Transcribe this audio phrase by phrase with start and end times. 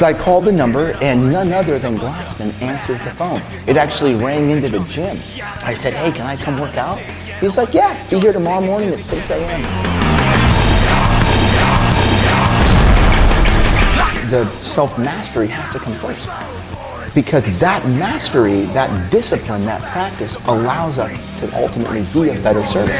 [0.00, 3.42] So I called the number, and none other than Glassman answers the phone.
[3.66, 5.18] It actually rang into the gym.
[5.62, 6.98] I said, hey, can I come work out?
[7.38, 9.60] He's like, yeah, be here tomorrow morning at 6 a.m.
[14.30, 16.26] The self mastery has to come first.
[17.14, 22.96] Because that mastery, that discipline, that practice allows us to ultimately be a better service.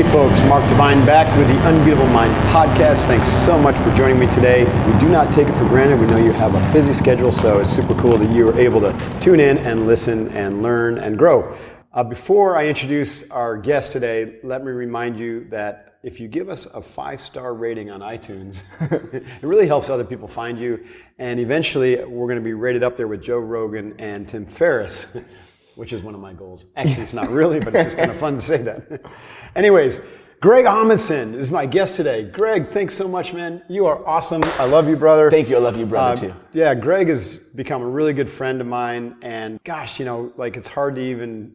[0.00, 3.06] Hey folks, Mark Divine back with the Unbeatable Mind podcast.
[3.06, 4.64] Thanks so much for joining me today.
[4.90, 6.00] We do not take it for granted.
[6.00, 8.80] We know you have a busy schedule, so it's super cool that you are able
[8.80, 11.54] to tune in and listen and learn and grow.
[11.92, 16.48] Uh, before I introduce our guest today, let me remind you that if you give
[16.48, 18.62] us a five star rating on iTunes,
[19.12, 20.82] it really helps other people find you.
[21.18, 25.14] And eventually, we're going to be rated up there with Joe Rogan and Tim Ferriss,
[25.74, 26.64] which is one of my goals.
[26.74, 29.02] Actually, it's not really, but it's kind of fun to say that.
[29.56, 30.00] Anyways,
[30.40, 32.30] Greg Amundson is my guest today.
[32.30, 33.62] Greg, thanks so much, man.
[33.68, 34.42] You are awesome.
[34.58, 35.30] I love you, brother.
[35.30, 35.56] Thank you.
[35.56, 36.34] I love you, brother, Uh, too.
[36.52, 40.56] Yeah, Greg has become a really good friend of mine, and gosh, you know, like
[40.56, 41.52] it's hard to even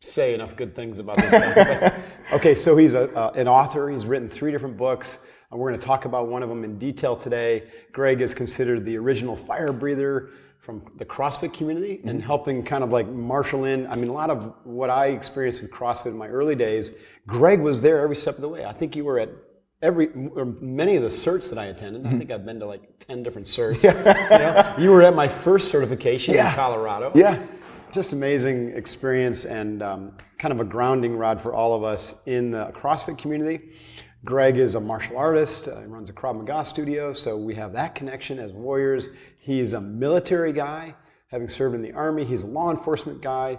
[0.00, 2.02] say enough good things about this guy.
[2.30, 3.88] Okay, so he's a, uh, an author.
[3.88, 5.24] He's written three different books.
[5.50, 7.62] And we're going to talk about one of them in detail today.
[7.92, 10.28] Greg is considered the original fire breather
[10.68, 13.86] from the CrossFit community and helping kind of like marshal in.
[13.86, 16.92] I mean, a lot of what I experienced with CrossFit in my early days,
[17.26, 18.66] Greg was there every step of the way.
[18.66, 19.30] I think you were at
[19.80, 22.06] every or many of the certs that I attended.
[22.06, 23.82] I think I've been to like 10 different certs.
[23.82, 23.92] you,
[24.38, 24.74] know?
[24.78, 26.50] You were at my first certification Yeah.
[26.50, 27.42] in Colorado Yeah.
[27.90, 32.50] just amazing experience and um, kind of a grounding rod for all of us in
[32.50, 33.70] the CrossFit community.
[34.24, 35.68] Greg is a martial artist.
[35.68, 39.08] Uh, he runs a Krav Maga studio, so we have that connection as warriors.
[39.48, 40.94] He's a military guy,
[41.28, 42.22] having served in the army.
[42.22, 43.58] He's a law enforcement guy,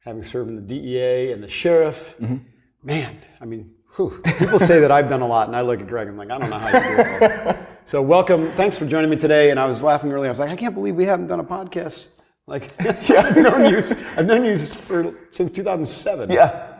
[0.00, 2.14] having served in the DEA and the sheriff.
[2.18, 2.36] Mm-hmm.
[2.82, 4.18] Man, I mean, whew.
[4.24, 6.08] people say that I've done a lot, and I look at Greg.
[6.08, 7.02] I'm like, I don't know how you do
[7.50, 7.56] it.
[7.84, 8.50] so welcome.
[8.52, 9.50] Thanks for joining me today.
[9.50, 10.28] And I was laughing earlier.
[10.28, 12.06] I was like, I can't believe we haven't done a podcast.
[12.46, 13.82] Like, I've known you.
[14.16, 16.30] I've known you for, since 2007.
[16.30, 16.76] Yeah.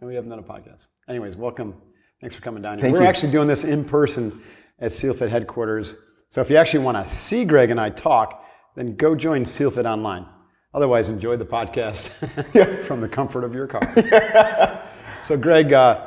[0.00, 0.86] And we haven't done a podcast.
[1.10, 1.74] Anyways, welcome.
[2.22, 2.84] Thanks for coming down here.
[2.84, 3.06] Thank We're you.
[3.06, 4.42] actually doing this in person
[4.78, 5.94] at SealFit headquarters.
[6.30, 8.44] So if you actually want to see Greg and I talk,
[8.76, 10.26] then go join SealFit online.
[10.74, 12.10] Otherwise, enjoy the podcast
[12.86, 14.84] from the comfort of your car.
[15.22, 16.04] so, Greg, uh,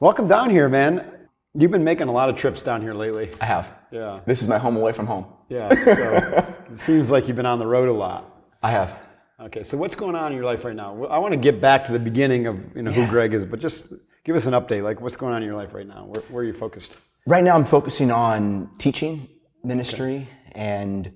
[0.00, 1.28] welcome down here, man.
[1.54, 3.28] You've been making a lot of trips down here lately.
[3.42, 3.70] I have.
[3.90, 4.20] Yeah.
[4.24, 5.26] This is my home away from home.
[5.50, 5.68] Yeah.
[5.68, 8.34] So it seems like you've been on the road a lot.
[8.62, 9.06] I have.
[9.38, 11.04] Okay, so what's going on in your life right now?
[11.06, 13.60] I want to get back to the beginning of you know who Greg is, but
[13.60, 13.92] just
[14.24, 14.82] give us an update.
[14.82, 16.06] Like, what's going on in your life right now?
[16.06, 16.96] Where, where are you focused?
[17.26, 19.28] Right now, I'm focusing on teaching
[19.64, 21.12] ministry and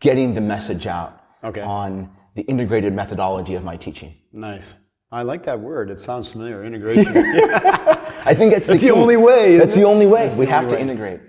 [0.00, 1.60] getting the message out Okay.
[1.60, 4.14] on the integrated methodology of my teaching.
[4.32, 4.76] Nice.
[5.12, 5.90] I like that word.
[5.90, 6.64] It sounds familiar.
[6.64, 7.12] Integration.
[7.16, 10.24] I think that's, the, the only way, That's the only way.
[10.24, 10.82] That's we have only to way.
[10.82, 11.20] integrate.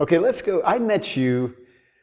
[0.00, 0.62] okay, let's go.
[0.64, 1.54] I met you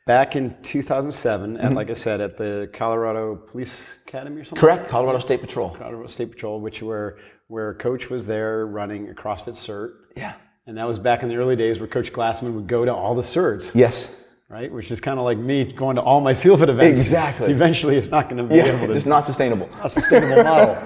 [0.07, 1.65] back in 2007, Mm-hmm.
[1.65, 4.59] at like I said, at the Colorado Police Academy or something.
[4.59, 4.89] Correct.
[4.89, 5.71] Colorado State Patrol.
[5.75, 7.17] Colorado State Patrol, which where
[7.49, 10.33] where Coach was there running a CrossFit cert, Yeah.
[10.67, 13.15] And that was back in the early days where Coach Glassman would go to all
[13.15, 13.73] the certs.
[13.73, 14.07] Yes.
[14.49, 14.71] right?
[14.71, 16.99] Which is kind of like me going to all my SealFit events.
[17.01, 17.51] Exactly.
[17.51, 18.77] Eventually, it's not going to be Yeah.
[18.77, 19.67] able to Just not sustainable.
[19.83, 20.77] a sustainable model.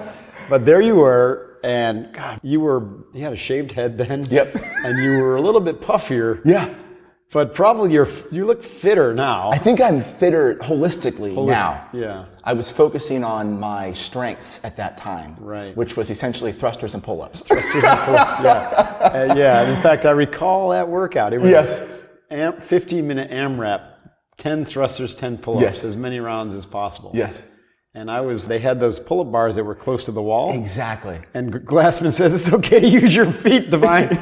[0.48, 2.82] But there you were, and God, you were
[3.14, 4.22] you had a shaved head then.
[4.28, 4.56] Yep.
[4.84, 6.40] And you were a little bit puffier.
[6.44, 6.74] Yeah.
[7.32, 9.50] But probably you're you look fitter now.
[9.50, 11.88] I think I'm fitter holistically now.
[11.92, 12.26] Yeah.
[12.44, 15.74] I was focusing on my strengths at that time, Right.
[15.76, 17.40] which was essentially thrusters and pull-ups.
[17.42, 18.98] Thrusters and pull-ups, yeah.
[19.02, 19.62] Uh, yeah.
[19.62, 21.32] And in fact, I recall that workout.
[21.32, 21.82] It was Yes.
[22.30, 23.80] am, 15 minute AMRAP,
[24.38, 25.84] 10 thrusters, 10 pull-ups, Yes.
[25.84, 27.10] as many rounds as possible.
[27.14, 27.42] yes,
[27.94, 28.46] And I was.
[28.48, 30.52] They had those pull-up bars that were close to the wall.
[30.52, 31.18] exactly.
[31.34, 34.08] And Glassman says it's okay to use your feet, Divine.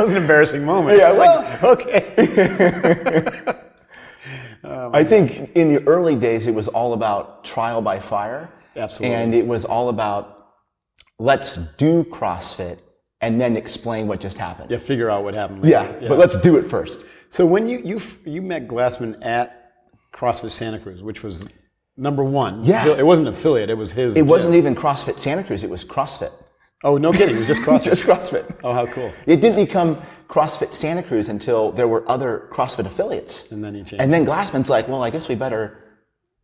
[0.00, 0.98] that was an embarrassing moment.
[0.98, 3.54] Yeah, I was like, okay.
[4.62, 8.50] Oh, I think in the early days it was all about trial by fire.
[8.76, 9.16] Absolutely.
[9.16, 10.48] And it was all about
[11.18, 12.78] let's do CrossFit
[13.22, 14.70] and then explain what just happened.
[14.70, 15.62] Yeah, figure out what happened.
[15.62, 15.98] later.
[16.00, 17.04] Yeah, but let's do it first.
[17.30, 19.72] So when you you you met Glassman at
[20.12, 21.46] CrossFit Santa Cruz, which was
[21.96, 22.62] number one.
[22.62, 22.86] Yeah.
[22.86, 23.70] It wasn't affiliate.
[23.70, 24.14] It was his.
[24.14, 26.32] It wasn't even CrossFit Santa Cruz, it was CrossFit.
[26.82, 27.36] Oh no, kidding!
[27.36, 27.84] It was just CrossFit.
[27.84, 28.54] Just CrossFit.
[28.64, 29.12] oh, how cool!
[29.26, 33.50] It didn't become CrossFit Santa Cruz until there were other CrossFit affiliates.
[33.52, 33.94] And then he changed.
[34.00, 35.78] And then Glassman's like, well, I guess we better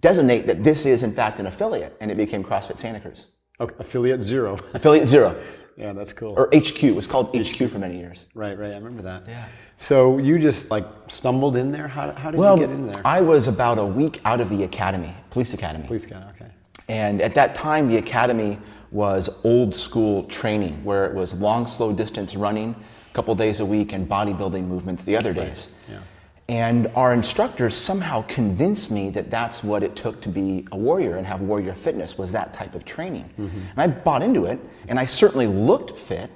[0.01, 3.29] designate that this is in fact an affiliate, and it became CrossFit Santa Cruz.
[3.61, 4.57] Okay, affiliate zero.
[4.75, 5.35] Affiliate zero,
[5.79, 6.35] yeah, that's cool.
[6.37, 6.85] or HQ.
[6.85, 8.27] It was called HQ for many years.
[8.35, 8.73] right, right.
[8.73, 9.25] I remember that.
[9.27, 9.47] Yeah.
[9.79, 11.89] So you just like stumbled in there.
[11.89, 13.03] How, how did Well, you get in there?
[13.07, 15.87] I was about a week out of the academy, police academy.
[15.87, 16.51] Police academy, Okay.
[16.89, 18.59] And at that time, the academy
[18.97, 22.75] was old school training where it was long, slow distance running
[23.11, 25.69] a couple days a week and bodybuilding movements the other days.
[25.87, 26.01] Yeah.
[26.49, 31.17] And our instructors somehow convinced me that that's what it took to be a warrior
[31.17, 33.29] and have warrior fitness was that type of training.
[33.39, 33.59] Mm-hmm.
[33.59, 34.59] And I bought into it,
[34.89, 36.31] and I certainly looked fit,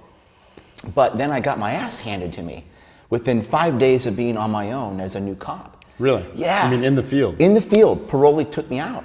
[0.95, 2.65] but then I got my ass handed to me
[3.09, 5.85] within five days of being on my own as a new cop.
[5.99, 6.27] Really?
[6.35, 6.67] Yeah.
[6.67, 7.41] I mean, in the field.
[7.41, 9.05] In the field, Paroli took me out.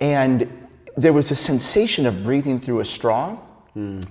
[0.00, 0.65] And
[0.96, 3.38] there was a sensation of breathing through a straw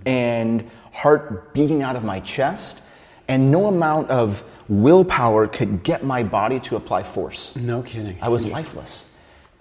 [0.05, 2.83] and heart beating out of my chest.
[3.27, 7.55] And no amount of willpower could get my body to apply force.
[7.55, 8.17] no kidding.
[8.21, 9.05] I was lifeless.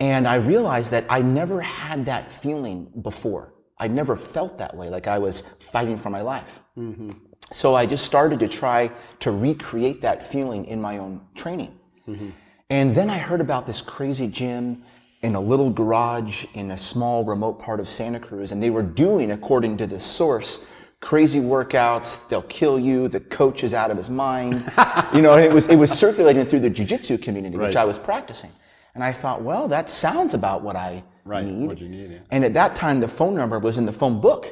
[0.00, 3.54] And I realized that I never had that feeling before.
[3.78, 6.60] I never felt that way, like I was fighting for my life.
[6.76, 7.10] Mm-hmm.
[7.52, 11.78] So I just started to try to recreate that feeling in my own training.
[12.08, 12.30] Mm-hmm.
[12.70, 14.84] And then I heard about this crazy gym
[15.24, 18.82] in a little garage in a small remote part of Santa Cruz, and they were
[18.82, 20.64] doing, according to this source,
[21.00, 22.28] crazy workouts.
[22.28, 23.08] They'll kill you.
[23.08, 24.52] The coach is out of his mind.
[25.14, 27.98] you know, and it was it was circulating through the jiu-jitsu community, which I was
[27.98, 28.50] practicing.
[28.94, 31.66] And I thought, well, that sounds about what I Right, need.
[31.66, 32.18] what you need, yeah.
[32.30, 34.44] And at that time, the phone number was in the phone book.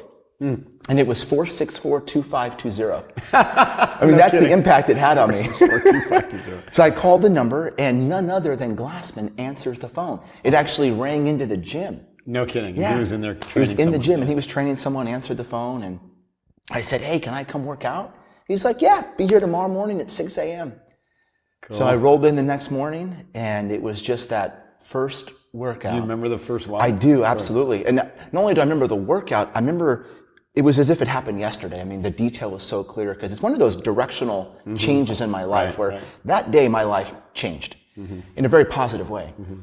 [0.43, 0.55] Hmm.
[0.89, 3.13] And it was 464 2520.
[3.33, 5.49] I mean, that's the impact it had on me.
[6.73, 10.19] so I called the number, and none other than Glassman answers the phone.
[10.43, 12.05] It actually rang into the gym.
[12.25, 12.75] no kidding.
[12.75, 12.91] Yeah.
[12.91, 15.07] He was in there He was training in the gym, and he was training someone,
[15.07, 15.97] answered the phone, and
[16.69, 18.13] I said, Hey, can I come work out?
[18.49, 20.73] He's like, Yeah, be here tomorrow morning at 6 a.m.
[21.71, 25.91] So I rolled in the next morning, and it was just that first workout.
[25.91, 26.81] Do you remember the first while?
[26.81, 27.85] I do, absolutely.
[27.85, 30.07] And not only do I remember the workout, I remember
[30.55, 31.81] it was as if it happened yesterday.
[31.81, 34.75] I mean, the detail was so clear because it's one of those directional mm-hmm.
[34.75, 36.03] changes in my life Right, where right.
[36.25, 38.19] that day my life changed mm-hmm.
[38.35, 39.33] in a very positive way.
[39.39, 39.61] Mm-hmm.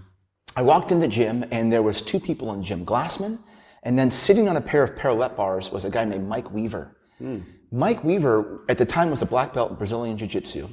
[0.57, 3.39] I walked in the gym and there was two people in the gym, Glassman,
[3.85, 6.97] and then sitting on a pair of parallel bars was a guy named Mike Weaver.
[7.19, 7.39] Hmm.
[7.71, 10.69] Mike Weaver at the time was a black belt in Brazilian Jiu-Jitsu.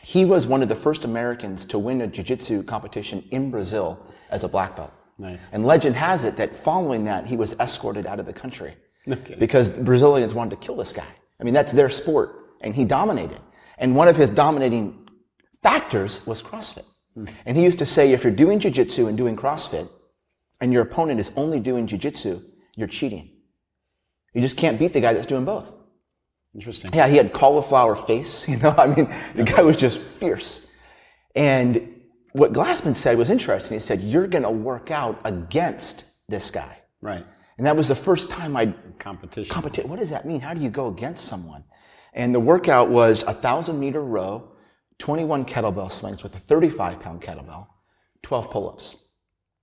[0.00, 3.98] He was one of the first Americans to win a jiu-jitsu competition in Brazil
[4.30, 4.92] as a black belt.
[5.18, 5.46] Nice.
[5.52, 8.74] And legend has it that following that, he was escorted out of the country
[9.38, 11.06] because the Brazilians wanted to kill this guy.
[11.40, 13.40] I mean, that's their sport, and he dominated.
[13.78, 15.08] And one of his dominating
[15.62, 16.84] factors was CrossFit.
[17.14, 17.26] Hmm.
[17.46, 19.88] And he used to say, if you're doing jiu-jitsu and doing CrossFit,
[20.60, 22.40] and your opponent is only doing jiu-jitsu,
[22.76, 23.30] you're cheating.
[24.32, 25.72] You just can't beat the guy that's doing both.
[26.54, 26.90] Interesting.
[26.94, 28.48] Yeah, he had cauliflower face.
[28.54, 30.66] You know, I mean, the guy was just fierce.
[31.34, 32.00] And
[32.32, 33.76] what Glassman said was interesting.
[33.76, 37.26] He said, "You're going to work out against this guy," Right.
[37.58, 39.52] And that was the first time I Competition.
[39.52, 39.90] competition.
[39.90, 40.40] What does that mean?
[40.40, 41.64] How do you go against someone?
[42.14, 44.48] And the workout was a thousand meter row,
[44.98, 47.66] 21 kettlebell swings with a 35 pound kettlebell,
[48.22, 48.96] 12 pull-ups.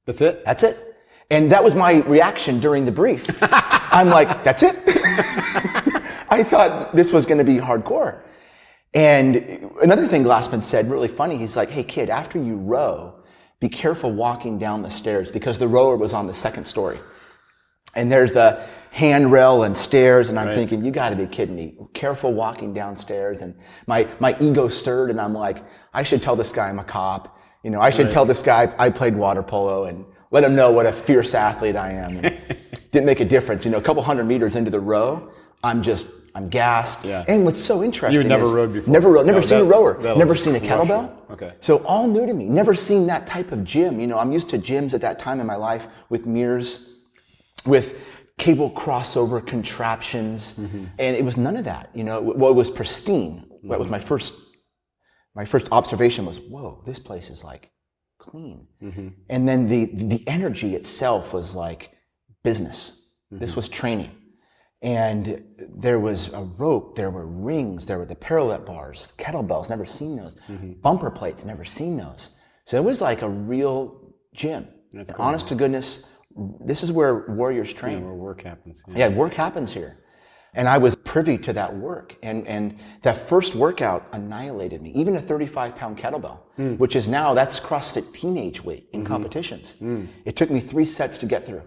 [0.06, 0.44] That's it.
[0.46, 0.96] That's it.
[1.30, 3.26] And that was my reaction during the brief.
[3.42, 4.76] I'm like, that's it.
[6.30, 8.22] I thought this was going to be hardcore.
[8.94, 13.16] And another thing Glassman said, really funny, he's like, hey kid, after you row,
[13.62, 17.00] be careful walking down the stairs because the rower was on the second story.
[17.96, 18.62] And there's the
[18.92, 20.56] handrail and stairs, and I'm Right.
[20.56, 21.76] thinking, you gotta be kidding me.
[21.94, 23.42] Careful walking downstairs.
[23.42, 23.56] And
[23.88, 25.64] my, my ego stirred, and I'm like,
[25.94, 27.38] I should tell this guy I'm a cop.
[27.64, 30.72] You know, I should tell this guy I played water polo and let him know
[30.72, 32.18] what a fierce athlete I am.
[32.18, 32.38] And
[32.92, 33.64] didn't make a difference.
[33.66, 35.30] You know, a couple hundred meters into the row,
[35.64, 37.06] I'm just, I'm gassed.
[37.06, 37.24] Yeah.
[37.28, 38.92] And what's so interesting You've never is- rowed before?
[38.92, 41.04] Never rowed, never No, seen a rower, never seen a kettlebell.
[41.30, 41.34] you.
[41.36, 41.54] Okay.
[41.62, 42.46] So all new to me.
[42.46, 44.00] Never seen that type of gym.
[44.00, 46.90] You know, I'm used to gyms at that time in my life with mirrors,
[47.66, 48.00] with
[48.38, 50.86] cable crossover contraptions, mm-hmm.
[51.00, 51.90] and it was none of that.
[51.94, 53.46] You know, well, it was pristine.
[53.64, 53.92] That was mm-hmm.
[53.92, 54.34] my first.
[55.34, 57.72] My first observation was, "Whoa, this place is like
[58.18, 59.08] clean." Mm-hmm.
[59.30, 61.92] And then the the energy itself was like
[62.44, 62.98] business.
[63.40, 64.12] This was training.
[64.82, 69.86] And there was a rope, there were rings, there were the parallel bars, kettlebells, never
[69.86, 70.36] seen those.
[70.82, 72.32] Bumper plates, never seen those.
[72.66, 74.68] So it was like a real gym.
[74.94, 76.06] And Honest to goodness,
[76.66, 78.04] this is where warriors train.
[78.04, 78.84] Where work happens.
[78.88, 78.98] Yeah.
[78.98, 79.98] Yeah, work happens here.
[80.54, 82.18] And I was privy to that work.
[82.24, 84.92] And, and that first workout annihilated me.
[84.92, 86.76] Even a 35 pound kettlebell, hmm.
[86.76, 89.08] which is now, that's CrossFit teenage weight in mm-hmm.
[89.08, 89.76] competitions.
[89.82, 90.08] Mm.
[90.26, 91.64] It took me three sets to get through.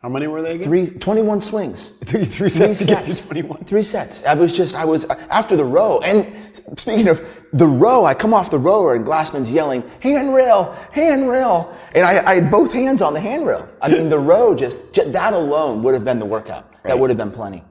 [0.00, 0.64] How many were they again?
[0.68, 1.94] Three, 21 swings.
[2.00, 3.20] It took you three Three sets get sets.
[3.22, 3.64] to 21.
[3.64, 4.22] Three sets.
[4.24, 7.20] I was just, I was, uh, after the row, and speaking of
[7.52, 11.76] the row, I come off the rower and Glassman's yelling, handrail, handrail.
[11.96, 13.68] And I, I had both hands on the handrail.
[13.82, 16.72] I mean, the row just, just, that alone would have been the workout.
[16.84, 17.64] That would have been plenty.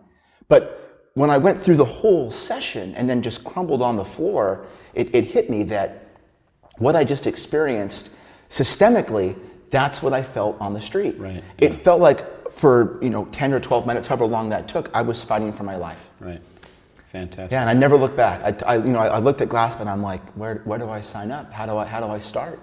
[0.50, 4.67] But when I went through the whole session and then just crumbled on the floor,
[4.93, 6.10] it, it hit me that
[6.77, 8.12] what I just experienced
[8.50, 9.38] systemically,
[9.70, 11.18] that's what I felt on the street.
[11.18, 14.90] Right, It felt like for you know 10 or 12 minutes, however long that took,
[14.94, 16.10] I was fighting for my life.
[16.20, 16.42] Right.
[17.12, 17.52] Fantastic.
[17.52, 18.64] Yeah, and I never looked back.
[18.64, 19.88] I, I you know, I, I looked at Glassman.
[19.88, 21.52] I'm like, where, where do I sign up?
[21.52, 22.60] How do I, how do I start?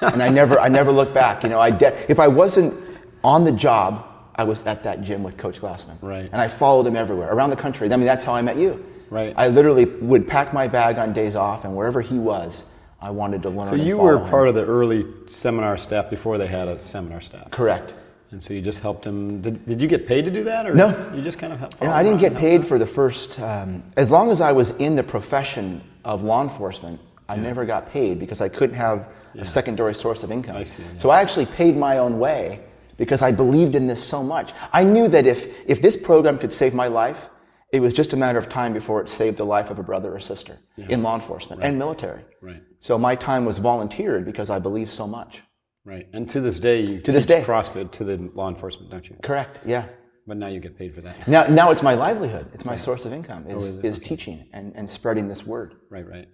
[0.00, 1.42] and I never, I never looked back.
[1.42, 2.74] You know, I de- if I wasn't
[3.22, 5.96] on the job, I was at that gym with Coach Glassman.
[6.00, 6.28] Right.
[6.32, 7.92] And I followed him everywhere around the country.
[7.92, 8.84] I mean, that's how I met you.
[9.10, 9.34] Right.
[9.36, 12.64] I literally would pack my bag on days off, and wherever he was,
[13.02, 13.68] I wanted to learn.
[13.68, 14.30] So you were follow him.
[14.30, 17.50] part of the early seminar staff before they had a seminar staff.
[17.50, 17.94] Correct.
[18.30, 19.42] And so you just helped him.
[19.42, 21.12] Did, did you get paid to do that, or No.
[21.14, 21.82] You just kind of helped.
[21.82, 25.02] I didn't get paid for the first, um, as long as I was in the
[25.02, 30.22] profession of law enforcement, I never got paid because I couldn't have a secondary source
[30.22, 30.56] of income.
[30.56, 30.98] I see, yeah.
[30.98, 32.60] So I actually paid my own way
[32.96, 34.52] because I believed in this so much.
[34.72, 37.28] I knew that if, if this program could save my life,
[37.72, 40.14] it was just a matter of time before it saved the life of a brother
[40.14, 42.22] or sister in law enforcement and military.
[42.40, 42.62] Right.
[42.80, 45.42] So my time was volunteered because I believed so much.
[45.84, 46.06] Right.
[46.12, 47.42] And to this day, you To this day.
[47.42, 49.16] CrossFit to the law enforcement, don't you?
[49.22, 49.86] Correct, yeah.
[50.26, 51.26] But now you get paid for that.
[51.26, 52.48] Now, now it's my livelihood.
[52.54, 55.74] It's my source of income is, Oh, is is teaching and, and spreading this word.
[55.90, 56.06] Right.
[56.08, 56.28] Right.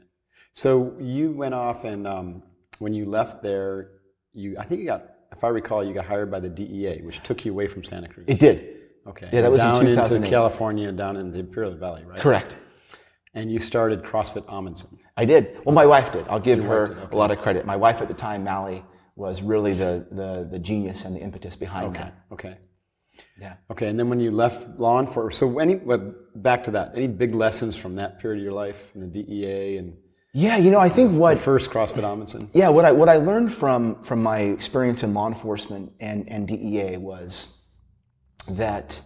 [0.53, 2.43] So you went off, and um,
[2.81, 3.93] when you left there,
[4.35, 7.23] you I think you got, if I recall, you got hired by the DEA, which
[7.23, 8.27] took you away from Santa Cruz.
[8.29, 8.77] It did.
[9.09, 9.29] Okay.
[9.33, 10.31] yeah, that was in down into 2008.
[10.31, 12.21] California, down in the Imperial Valley, right?
[12.21, 12.55] Correct.
[13.35, 14.95] And you started CrossFit Amundson.
[15.17, 15.59] I did.
[15.65, 16.27] Well, my wife did.
[16.29, 17.65] I'll give her wife did, a lot of credit.
[17.67, 18.85] My wife at the time, Mally,
[19.17, 22.01] was really the, the, the genius and the impetus behind Okay.
[22.01, 22.15] that.
[22.33, 22.57] Okay.
[23.41, 23.55] Yeah.
[23.71, 27.09] Okay, and then when you left law enforcement, so any well, back to that, any
[27.09, 29.95] big lessons from that period of your life in the DEA and
[30.35, 32.49] Yeah, you know, I think what first CrossFit Amundson?
[32.55, 36.47] yeah, what I what I learned from from my experience in law enforcement and, and
[36.47, 37.58] DEA was
[38.57, 39.01] that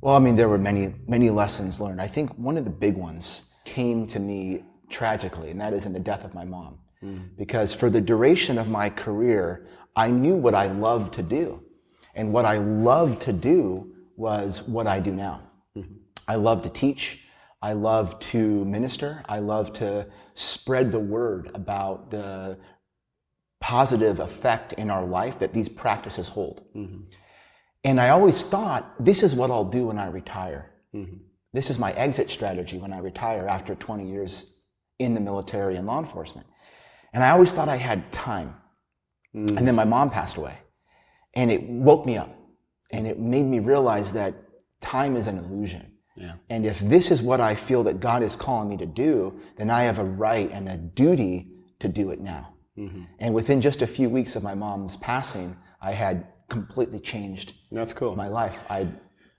[0.00, 2.00] well, I mean, there were many many lessons learned.
[2.00, 5.92] I think one of the big ones came to me tragically, and that is in
[5.92, 6.78] the death of my mom.
[7.02, 7.36] Mm.
[7.36, 11.62] Because for the duration of my career, I knew what I loved to do.
[12.14, 15.42] And what I loved to do was what I do now.
[15.76, 15.94] Mm-hmm.
[16.26, 17.20] I love to teach.
[17.62, 19.22] I love to minister.
[19.28, 22.58] I love to spread the word about the
[23.60, 26.62] positive effect in our life that these practices hold.
[26.74, 27.02] Mm-hmm.
[27.88, 30.74] And I always thought, this is what I'll do when I retire.
[30.94, 31.16] Mm-hmm.
[31.54, 34.44] This is my exit strategy when I retire after 20 years
[34.98, 36.46] in the military and law enforcement.
[37.14, 38.54] And I always thought I had time.
[39.32, 39.76] And then mm.
[39.76, 40.58] my mom passed away.
[41.32, 42.36] And it woke me up.
[42.90, 44.34] And it made me realize that
[44.82, 45.90] time is an illusion.
[46.14, 46.34] Yeah.
[46.50, 49.70] And if this is what I feel that God is calling me to do, then
[49.70, 52.52] I have a right and a duty to do it now.
[52.76, 53.04] Mm-hmm.
[53.20, 57.92] And within just a few weeks of my mom's passing, I had completely changed That's
[57.92, 58.16] cool.
[58.16, 58.58] my life.
[58.70, 58.88] I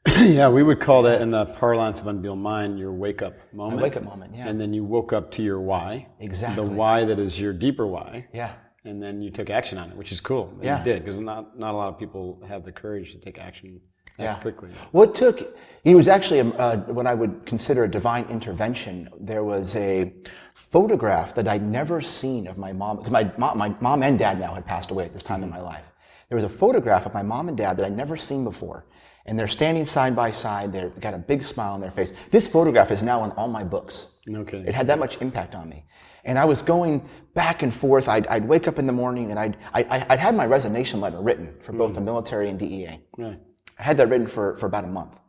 [0.08, 3.82] yeah, we would call that in the parlance of unbeatable mind your wake up moment.
[3.82, 4.48] wake up moment, yeah.
[4.48, 6.08] And then you woke up to your why.
[6.20, 6.64] Exactly.
[6.64, 8.26] The why that is your deeper why.
[8.34, 8.54] yeah.
[8.86, 10.54] And then you took action on it, which is cool.
[10.62, 10.78] Yeah.
[10.80, 13.82] You did, because not, not a lot of people have the courage to take action
[14.18, 14.36] that Yeah.
[14.40, 14.70] quickly.
[14.92, 15.42] What took,
[15.84, 19.10] it was actually a, uh, what I would consider a divine intervention.
[19.20, 20.14] There was a
[20.56, 24.40] photograph that I'd never seen of my mom, because my, mom- my mom and dad
[24.40, 25.84] now had passed away at this time in my life.
[26.30, 28.86] There was a photograph of my mom and dad that I'd never seen before.
[29.26, 30.72] And they're standing side by side.
[30.72, 32.14] They've got a big smile on their face.
[32.32, 34.08] This photograph is now in all my books.
[34.28, 34.68] No kidding.
[34.68, 35.86] It had that much impact on me.
[36.24, 38.08] And I was going back and forth.
[38.08, 41.02] I'd, I'd wake up in the morning and I'd, I, I- I'd had my resignation
[41.02, 42.06] letter written for both the mm.
[42.06, 43.00] military and DEA.
[43.18, 43.40] Right.
[43.78, 45.20] I had that written for, for about a month.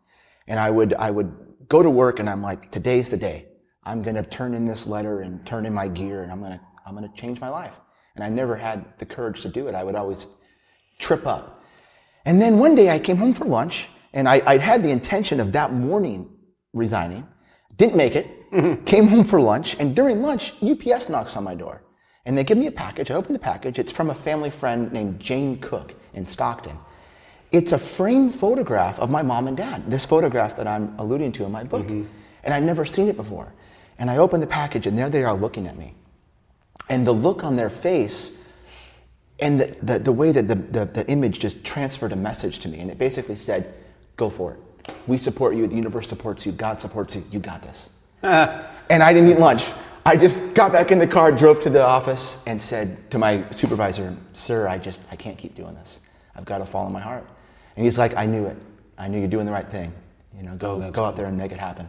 [0.47, 1.35] And I would, I would
[1.69, 3.47] go to work and I'm like, today's the day.
[3.85, 6.53] I'm going to turn in this letter and turn in my gear and I'm going
[6.53, 7.75] to, I'm going to change my life.
[8.17, 9.75] And I never had the courage to do it.
[9.75, 10.27] I would always
[11.01, 11.63] trip up.
[12.25, 15.41] And then one day I came home for lunch and I, I'd had the intention
[15.41, 16.29] of that morning
[16.73, 17.27] resigning.
[17.77, 18.51] Didn't make it.
[18.53, 18.85] Mm-hmm.
[18.85, 21.83] Came home for lunch and during lunch, UPS knocks on my door.
[22.27, 23.11] And they give me a package.
[23.11, 23.79] I open the package.
[23.79, 26.79] It's from a family friend named Jane Cook in Stockton.
[27.51, 31.45] It's a framed photograph of my mom and dad, this photograph that I'm alluding to
[31.45, 31.87] in my book.
[31.87, 32.05] Mm-hmm.
[32.45, 33.53] And I've never seen it before.
[33.99, 35.95] And I open the package, and there they are looking at me.
[36.89, 38.33] And the look on their face,
[39.41, 42.69] and the, the, the way that the, the, the image just transferred a message to
[42.69, 42.81] me.
[42.81, 43.75] And it basically said,
[44.17, 44.95] Go for it.
[45.07, 45.67] We support you.
[45.67, 46.53] The universe supports you.
[46.53, 47.25] God supports you.
[47.31, 47.89] You got this.
[48.23, 49.65] and I didn't eat lunch.
[50.05, 53.45] I just got back in the car, drove to the office, and said to my
[53.51, 56.01] supervisor, Sir, I just, I can't keep doing this.
[56.35, 57.27] I've got to follow my heart.
[57.77, 58.57] And he's like, I knew it.
[58.99, 59.93] I knew you're doing the right thing.
[60.37, 61.89] You know, go, that's go out there and make it happen.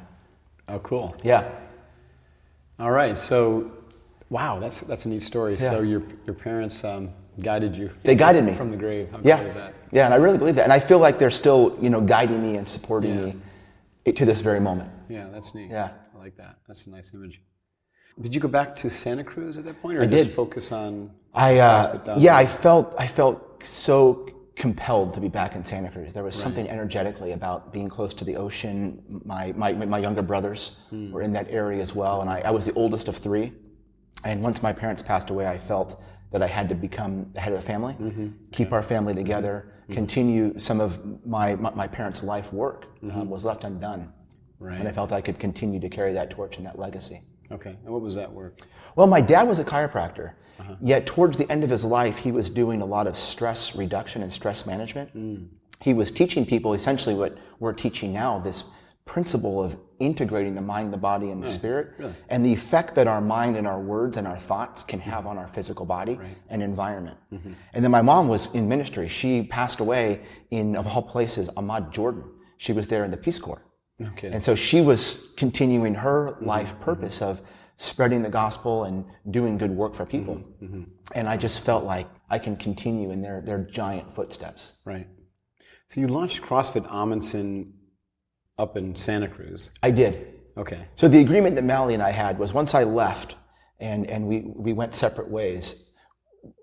[0.68, 1.16] Oh, cool.
[1.24, 1.50] Yeah.
[2.80, 3.18] All right.
[3.18, 3.72] So,
[4.30, 5.58] wow, that's that's a neat story.
[5.58, 5.72] Yeah.
[5.72, 7.90] So your your parents um, guided you.
[8.04, 8.54] They guided me.
[8.56, 9.10] from the grave.
[9.12, 9.42] How Yeah.
[9.42, 9.74] is that?
[9.92, 10.64] Yeah, and I really believe that.
[10.64, 13.34] And I feel like they're still, you know, guiding me and supporting Yeah.
[14.06, 14.90] me to this very moment.
[15.10, 15.70] Yeah, that's neat.
[15.70, 15.90] Yeah.
[16.16, 16.58] I like that.
[16.68, 17.42] That's a nice image.
[18.22, 20.36] Did you go back to Santa Cruz at that point, or I just did.
[20.36, 21.12] focus on?
[21.34, 22.36] I, uh, yeah.
[22.36, 26.14] I felt, I felt so compelled to be back in Santa Cruz.
[26.14, 29.02] There was something energetically about being close to the ocean.
[29.26, 32.66] My, my, my younger brothers were in that area as well, and I, I was
[32.66, 33.54] the oldest of three.
[34.26, 36.00] And once my parents passed away, I felt
[36.32, 38.30] that I had to become the head of the family, mm-hmm.
[38.52, 39.82] keep our family together, mm-hmm.
[39.82, 39.94] Mm-hmm.
[39.94, 44.12] continue some of my, my, my parents' life work um, was left undone.
[44.60, 44.80] Right.
[44.80, 47.24] And I felt I could continue to carry that torch and that legacy.
[47.52, 47.76] Okay.
[47.84, 48.62] And what was that work?
[48.96, 50.76] Well, my dad was a chiropractor, uh-huh.
[50.82, 54.24] yet towards the end of his life, he was doing a lot of stress reduction
[54.24, 55.16] and stress management.
[55.16, 55.48] Mm.
[55.82, 58.66] He was teaching people essentially what we're teaching now this
[59.06, 61.94] principle of integrating the mind, the body, and the spirit,
[62.30, 65.30] and the effect that our mind and our words and our thoughts can have mm-hmm.
[65.30, 67.18] on our physical body and environment.
[67.32, 67.54] Mm-hmm.
[67.74, 69.08] And then my mom was in ministry.
[69.08, 72.24] She passed away in, of all places, Amman, Jordan.
[72.58, 73.64] She was there in the Peace Corps.
[74.02, 74.32] Okay.
[74.32, 76.46] And so she was continuing her mm-hmm.
[76.46, 77.42] life purpose of
[77.78, 80.42] spreading the gospel and doing good work for people.
[81.16, 84.74] And I just felt like I can continue in their, their giant footsteps.
[84.86, 85.08] Right.
[85.90, 87.72] So you launched CrossFit Amundson
[88.62, 89.72] up in Santa Cruz.
[89.84, 90.28] I did.
[90.56, 90.86] Okay.
[90.96, 93.36] So the agreement that Mally and I had was once I left
[93.80, 95.76] and, and we, we went separate ways,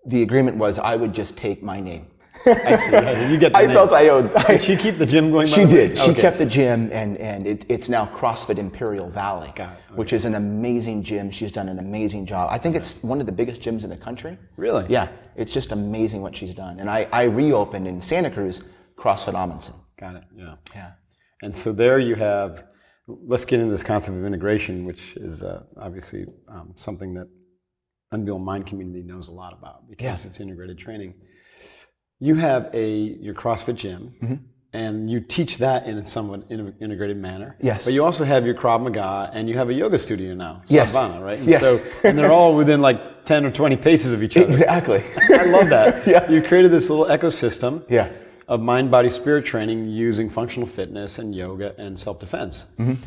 [0.07, 2.07] the agreement was I would just take my name.
[2.47, 2.51] I.
[2.93, 3.75] Yeah, You get the I name.
[3.75, 4.33] felt I owed.
[4.47, 5.49] Did she keep the gym going?
[5.49, 5.99] She did.
[5.99, 6.21] She Okay.
[6.21, 9.69] kept the gym, and and it, it's now CrossFit Imperial Valley, it.
[9.97, 11.33] which is an amazing gym.
[11.33, 12.49] She's done an amazing job.
[12.53, 14.39] I think it's one of the biggest gyms in the country.
[14.57, 14.87] Really?
[14.89, 16.79] Yeah, it's just amazing what she's done.
[16.79, 18.63] And I, I reopened in Santa Cruz
[18.97, 19.75] CrossFit Amundson.
[19.99, 20.23] Got it.
[20.37, 20.55] Yeah.
[20.77, 20.91] Yeah.
[21.43, 22.65] And so there you have.
[23.07, 27.29] Let's get into this concept of integration, which is uh, obviously um, something that
[28.13, 30.29] Unreal Mind community knows a lot about because Yeah.
[30.31, 31.15] it's integrated training.
[32.21, 32.91] You have a
[33.21, 34.35] your CrossFit gym, Mm-hmm.
[34.73, 37.57] and you teach that in a somewhat in- integrated manner.
[37.63, 37.85] Yes.
[37.85, 40.93] But you also have your Krav Maga, and you have a yoga studio now, Yes.
[40.93, 41.39] Sadhana, right?
[41.39, 41.63] And Yes.
[41.63, 44.49] So, and they're all within like ten or twenty paces of each other.
[44.49, 45.03] Exactly.
[45.31, 46.07] I love that.
[46.13, 46.29] Yeah.
[46.31, 48.11] You created this little ecosystem yeah.
[48.49, 52.67] Of mind, body, spirit training using functional fitness and yoga and self defense.
[52.79, 53.03] Mm-hmm.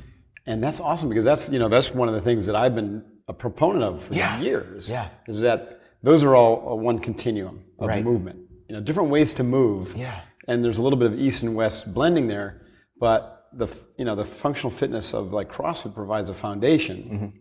[0.45, 3.03] And that's awesome because that's you know that's one of the things that I've been
[3.27, 4.39] a proponent of for Yeah.
[4.39, 4.89] years.
[4.89, 5.09] Yeah.
[5.27, 8.03] Is that those are all one continuum of Right.
[8.03, 8.39] movement.
[8.69, 9.95] You know, different ways to move.
[9.95, 10.21] Yeah.
[10.47, 12.61] And there's a little bit of east and west blending there,
[12.99, 16.97] but the you know the functional fitness of like CrossFit provides a foundation.
[17.03, 17.37] Mm-hmm.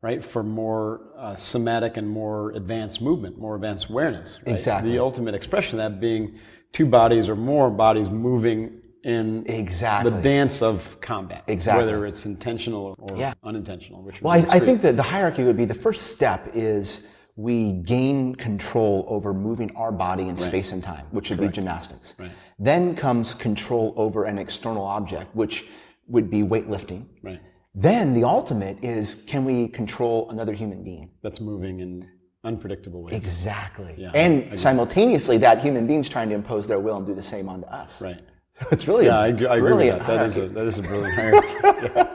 [0.00, 4.40] Right for more uh, somatic and more advanced movement, more advanced awareness.
[4.44, 4.56] Right?
[4.56, 4.90] Exactly.
[4.90, 6.40] The ultimate expression of that being
[6.72, 10.10] two bodies or more bodies moving in Exactly.
[10.12, 11.42] the dance of combat.
[11.48, 11.84] Exactly.
[11.84, 13.34] Whether it's intentional or Yeah.
[13.42, 14.02] unintentional.
[14.02, 17.72] Which Well, I, I think that the hierarchy would be the first step is we
[17.72, 22.14] gain control over moving our body in space and time, which would be gymnastics.
[22.18, 22.30] Right.
[22.58, 25.66] Then comes control over an external object, which
[26.08, 27.06] would be weightlifting.
[27.22, 27.40] right.
[27.74, 31.10] Then the ultimate is can we control another human being?
[31.22, 32.06] That's moving in
[32.44, 33.14] unpredictable ways.
[33.14, 33.94] Exactly.
[33.96, 37.48] Yeah, and simultaneously, that human being's trying to impose their will and do the same
[37.48, 38.00] onto us.
[38.00, 38.20] Right.
[38.60, 40.06] So it's really Yeah, a I, agree- I agree with that.
[40.06, 41.48] That is, a, that is a brilliant hierarchy.
[41.94, 42.12] Yeah.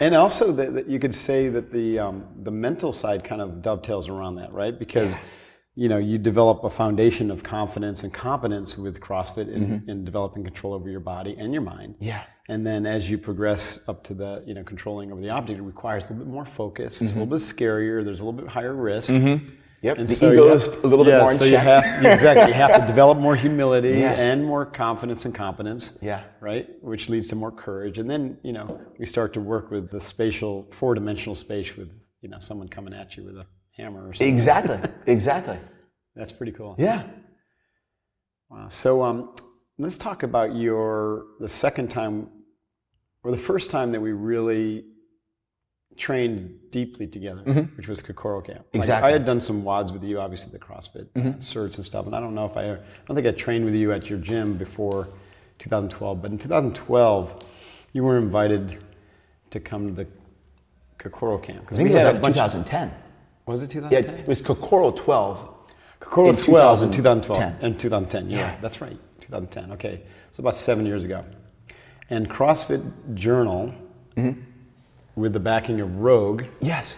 [0.00, 3.62] And also, that, that you could say that the um, the mental side kind of
[3.62, 4.78] dovetails around that, right?
[4.78, 5.14] Because
[5.74, 10.44] you know you develop a foundation of confidence and competence with CrossFit in, in developing
[10.44, 11.94] control over your body and your mind.
[11.94, 12.04] Mm-hmm.
[12.04, 12.24] Yeah.
[12.50, 15.62] And then as you progress up to the you know controlling over the object, it
[15.62, 17.02] requires a little bit more focus.
[17.02, 18.02] It's a little bit scarier.
[18.04, 19.10] There's a little bit higher risk.
[19.80, 19.98] Yep.
[19.98, 21.62] And the so ego you is a little bit yeah, more in so you check.
[21.62, 22.46] have to, exactly.
[22.48, 24.18] You have to develop more humility Yes.
[24.18, 25.96] and more confidence and competence.
[26.02, 26.24] Yeah.
[26.40, 29.90] Right, which leads to more courage, and then you know we start to work with
[29.90, 31.90] the spatial, four-dimensional space with
[32.22, 34.34] you know someone coming at you with a hammer or something.
[34.34, 34.78] exactly.
[35.06, 35.58] Exactly.
[36.16, 36.74] That's pretty cool.
[36.78, 37.04] Yeah.
[38.50, 38.68] Wow.
[38.70, 39.36] So um,
[39.78, 42.28] let's talk about your the second time,
[43.24, 44.84] or the first time that we really
[45.96, 47.42] trained deeply together,
[47.76, 48.58] which was Kokoro Camp.
[48.58, 48.78] Like, Mm-hmm.
[48.78, 48.96] Exactly.
[48.98, 49.04] Mm-hmm.
[49.06, 52.14] I had done some wads with you, obviously the CrossFit uh, certs and stuff, and
[52.14, 54.56] I don't know if I, I don't think I trained with you at your gym
[54.56, 55.08] before
[55.58, 57.44] 2012, but in 2012,
[57.92, 58.78] you were invited
[59.50, 60.06] to come to the
[60.98, 62.92] Kokoro Camp I think it was like 2010.
[63.46, 64.14] was it Yeah, 2010?
[64.20, 65.48] it was Kokoro 12.
[66.00, 67.38] Kokoro in 12 in 2012.
[67.60, 67.70] 2010.
[67.72, 68.60] In 2010, yeah, Yeah.
[68.60, 68.98] that's right.
[69.20, 69.72] 2010.
[69.72, 70.02] Okay,
[70.32, 71.24] so about seven years ago.
[72.10, 73.72] And CrossFit Journal,
[74.16, 74.40] Mm-hmm.
[75.14, 76.96] with the backing of Rogue, Yes.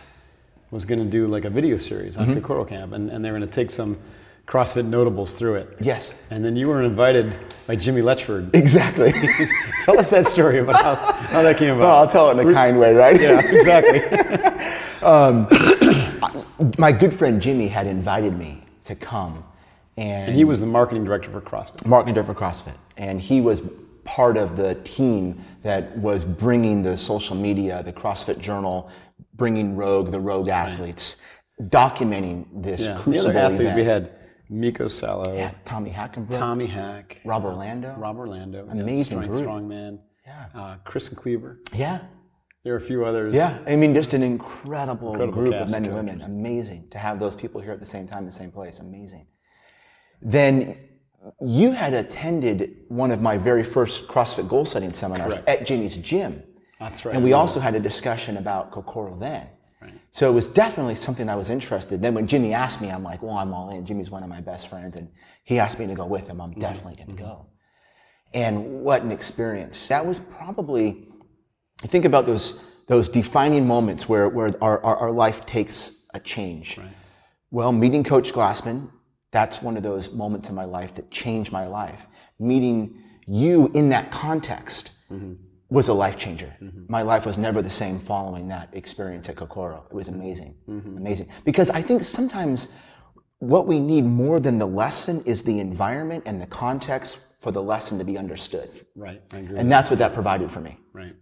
[0.70, 2.40] was going to do like a video series on Mm-hmm.
[2.40, 3.98] Kokoro Camp, and, and they were going to take some
[4.46, 5.76] CrossFit notables through it.
[5.80, 6.12] Yes.
[6.30, 8.54] And then you were invited by Jimmy Letchford.
[8.54, 9.12] Exactly.
[9.84, 11.80] Tell us that story about how, how that came about.
[11.80, 13.20] well, I'll tell it in a kind way, right?
[13.20, 14.00] yeah, exactly.
[16.78, 19.44] My good friend Jimmy had invited me to come,
[19.96, 21.86] and, and he was the marketing director for CrossFit.
[21.86, 23.62] marketing director for CrossFit, and he was
[24.04, 28.90] part of the team that was bringing the social media, the CrossFit Journal,
[29.34, 31.16] bringing Rogue, the Rogue athletes,
[31.62, 32.94] documenting this Yeah.
[32.94, 33.76] The crucible other athlete event.
[33.76, 34.12] we had
[34.48, 37.94] Mikko Salo, Yeah, Tommy Hackenbruck, Tommy Hack, Rob Orlando.
[37.98, 39.46] Rob Orlando, yeah, Amazing Strength group.
[39.48, 40.46] Strongman, Yeah.
[40.60, 41.60] uh, Kristan Clever.
[41.74, 42.00] Yeah.
[42.64, 43.34] There are a few others.
[43.34, 46.20] Yeah, I mean, just an incredible, Incredible group of of men and women.
[46.20, 48.80] Amazing to have those people here at the same time, in the same place.
[48.80, 49.26] Amazing.
[50.20, 50.76] Then
[51.40, 55.48] you had attended one of my very first CrossFit goal setting seminars Correct.
[55.48, 56.42] at Jimmy's gym.
[56.78, 57.14] That's right.
[57.14, 59.46] And we also had a discussion about Kokoro then.
[59.82, 59.92] Right.
[60.12, 62.00] So it was definitely something I was interested.
[62.02, 63.84] Then when Jimmy asked me, I'm like, well, I'm all in.
[63.84, 65.08] Jimmy's one of my best friends, and
[65.44, 66.40] he asked me to go with him.
[66.40, 66.60] I'm Mm-hmm.
[66.60, 67.46] definitely going to go.
[68.32, 69.88] And what an experience!
[69.88, 71.08] That was probably.
[71.82, 76.20] I think about those those defining moments where where our our, our life takes a
[76.20, 76.78] change.
[76.78, 76.86] Right.
[77.50, 78.88] Well, meeting Coach Glassman,
[79.30, 82.06] that's one of those moments in my life that changed my life.
[82.38, 85.34] Meeting you in that context mm-hmm.
[85.68, 86.54] was a life changer.
[86.60, 86.84] Mm-hmm.
[86.88, 89.86] My life was never the same following that experience at Kokoro.
[89.90, 90.96] It was amazing, mm-hmm.
[90.96, 91.28] amazing.
[91.44, 92.68] Because I think sometimes
[93.38, 97.62] what we need more than the lesson is the environment and the context for the
[97.62, 98.70] lesson to be understood.
[98.94, 99.22] Right.
[99.30, 99.58] I agree.
[99.58, 100.76] And that's what that provided for me.
[100.92, 101.14] Right.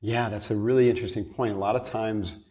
[0.00, 1.54] Yeah, that's a really interesting point.
[1.54, 2.44] A lot of times,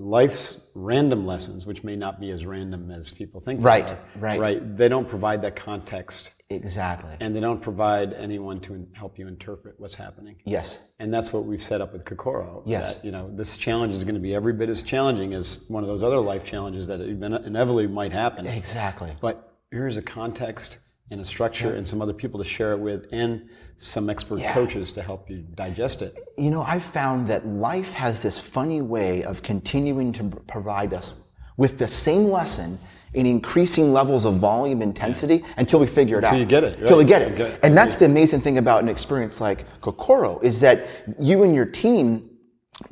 [0.00, 3.98] life's random lessons, which may not be as random as people think, they Right, are,
[4.18, 4.40] right.
[4.40, 7.14] right, they don't provide that context, Exactly.
[7.20, 10.36] and they don't provide anyone to help you interpret what's happening.
[10.46, 10.78] Yes.
[10.98, 12.62] And that's what we've set up with Kokoro.
[12.64, 12.94] Yes.
[12.94, 15.82] That, you know, this challenge is going to be every bit as challenging as one
[15.84, 18.46] of those other life challenges that inevitably might happen.
[18.46, 19.14] Exactly.
[19.20, 20.78] But here's a context
[21.10, 23.42] and a structure and some other people to share it with and
[23.78, 24.52] some expert Yeah.
[24.54, 26.14] coaches to help you digest it.
[26.38, 31.14] You know, I've found that life has this funny way of continuing to provide us
[31.56, 32.78] with the same lesson
[33.14, 36.28] in increasing levels of volume intensity until we figure it out.
[36.32, 37.08] Until you get it, Until we right.
[37.08, 37.32] get it.
[37.40, 37.58] Okay.
[37.64, 40.86] And that's the amazing thing about an experience like Kokoro is that
[41.18, 42.30] you and your team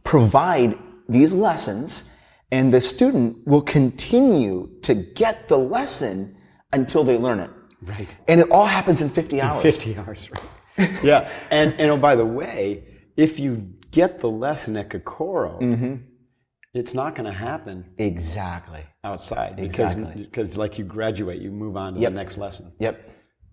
[0.03, 0.77] provide
[1.09, 2.11] these lessons
[2.51, 6.35] and the student will continue to get the lesson
[6.73, 7.51] until they learn it.
[7.83, 8.14] Right.
[8.27, 9.62] And it all happens in 50 hours.
[9.62, 10.91] 50 hours, right?
[11.03, 11.29] yeah.
[11.51, 12.85] And, and oh, by the way,
[13.17, 15.95] if you get the lesson at Kokoro, Mm-hmm.
[16.75, 18.81] it's not going to happen Exactly.
[19.05, 20.25] outside because, Exactly.
[20.25, 22.11] because like you graduate, you move on to Yep.
[22.12, 22.73] the next lesson.
[22.81, 23.05] Yep.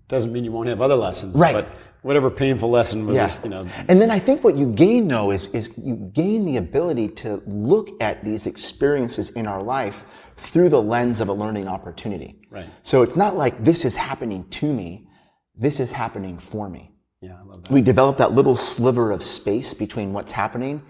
[0.08, 1.54] Doesn't mean you won't have other lessons, Right.
[1.54, 1.68] But
[2.04, 3.26] whatever painful lesson was, Yeah.
[3.28, 6.46] just, you know, And then I think what you gain though is, is you gain
[6.46, 10.06] the ability to look at these experiences in our life
[10.38, 12.40] through the lens of a learning opportunity.
[12.50, 12.70] Right.
[12.84, 15.08] So it's not like this is happening to me,
[15.56, 16.92] this is happening for me.
[17.22, 17.72] yeah, I love that.
[17.72, 20.82] We develop that little sliver of space between what's happening,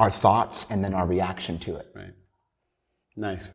[0.00, 1.86] our thoughts, and then our reaction to it.
[1.94, 2.14] Right.
[3.16, 3.52] Nice.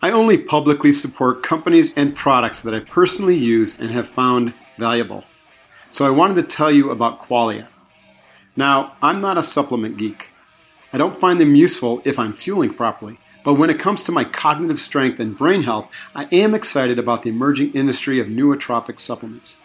[0.00, 5.24] I only publicly support companies and products that I personally use and have found valuable.
[5.92, 7.68] So I wanted to tell you about Qualia.
[8.56, 10.28] Now, I'm not a supplement geek.
[10.92, 13.18] I don't find them useful if I'm fueling properly.
[13.44, 17.22] But when it comes to my cognitive strength and brain health, I am excited about
[17.22, 19.56] the emerging industry of nootropic supplements.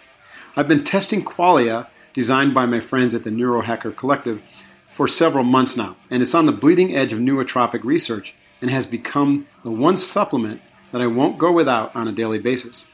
[0.56, 4.42] I've been testing Qualia, designed by my friends at the Neurohacker Collective,
[4.90, 8.88] for several months now, and it's on the bleeding edge of nootropic research and has
[8.88, 10.60] become the one supplement
[10.92, 12.86] that I won't go without on a daily basis.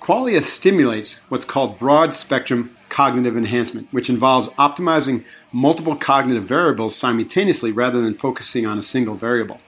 [0.00, 7.72] Qualia stimulates what's called broad spectrum cognitive enhancement, which involves optimizing multiple cognitive variables simultaneously
[7.72, 9.60] rather than focusing on a single variable.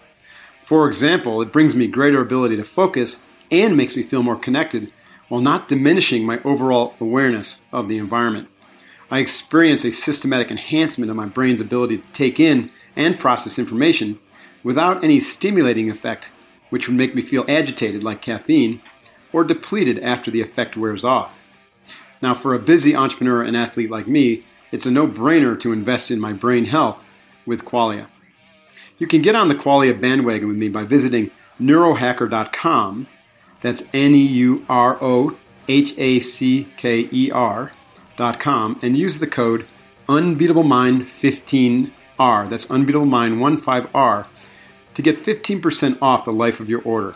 [0.69, 4.93] For example, it brings me greater ability to focus and makes me feel more connected
[5.29, 8.51] while not diminishing my overall awareness of the environment.
[9.11, 14.19] I experience a systematic enhancement of my brain's ability to take in and process information
[14.63, 16.29] without any stimulating effect,
[16.69, 18.83] which would make me feel agitated like caffeine
[19.33, 21.41] or depleted after the effect wears off.
[22.21, 26.11] Now, for a busy entrepreneur and athlete like me, it's a no brainer to invest
[26.11, 27.03] in my brain health
[27.47, 28.09] with Qualia.
[28.99, 31.31] You can get on the Qualia bandwagon with me by visiting
[31.61, 33.07] neurohacker.com.
[33.61, 35.37] That's N E U R O
[35.69, 39.67] H A C K E R.com and use the code
[40.09, 42.49] UnbeatableMind15R.
[42.49, 44.27] That's UnbeatableMind15R
[44.95, 47.15] to get 15% off the life of your order.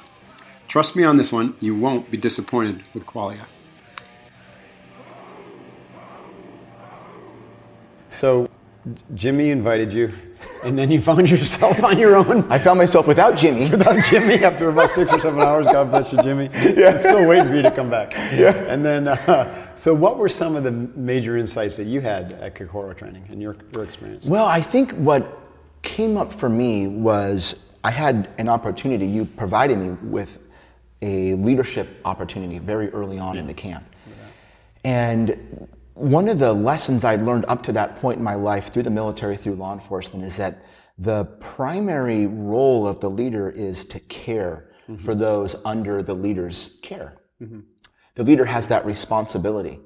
[0.68, 3.46] Trust me on this one, you won't be disappointed with Qualia.
[8.10, 8.48] So,
[9.14, 10.12] Jimmy invited you,
[10.64, 13.68] and then you found yourself on your own I found myself without Jimmy.
[13.70, 15.66] without Jimmy after about six or seven hours.
[15.66, 16.50] God bless you, Jimmy.
[16.52, 16.90] Yeah.
[16.90, 18.12] I'm still waiting for you to come back.
[18.32, 18.52] Yeah.
[18.68, 22.54] And then, uh, so what were some of the major insights that you had at
[22.54, 24.26] Kokoro training and your, your experience?
[24.26, 25.40] Well, I think what
[25.82, 29.06] came up for me was I had an opportunity.
[29.06, 30.38] You provided me with
[31.02, 33.84] a leadership opportunity very early on in the camp.
[34.84, 38.84] And one of the lessons I'd learned up to that point in my life through
[38.84, 40.64] the military, through law enforcement, is that
[40.98, 45.02] the primary role of the leader is to care mm-hmm.
[45.02, 47.16] for those under the leader's care.
[47.40, 47.60] Mm-hmm.
[48.14, 49.80] The leader has that responsibility.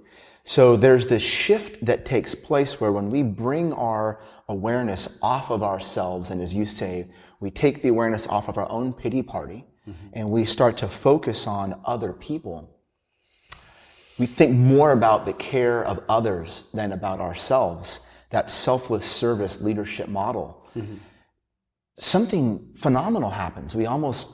[0.45, 5.63] So there's this shift that takes place where when we bring our awareness off of
[5.63, 7.09] ourselves, and as you say,
[7.41, 10.07] we take the awareness off of our own pity party mm-hmm.
[10.13, 12.76] and we start to focus on other people,
[14.19, 18.01] we think more about the care of others than about ourselves.
[18.31, 20.67] That selfless service leadership model.
[21.99, 23.75] Something phenomenal happens.
[23.75, 24.29] We almost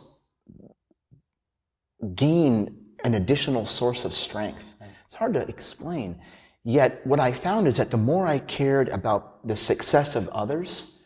[2.15, 4.75] gain an additional source of strength.
[5.07, 6.21] It's hard to explain.
[6.65, 10.99] Yet, what I found is that the more I cared about the success of others,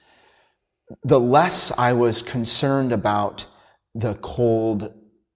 [1.02, 3.46] the less I was concerned about
[3.94, 4.92] the cold,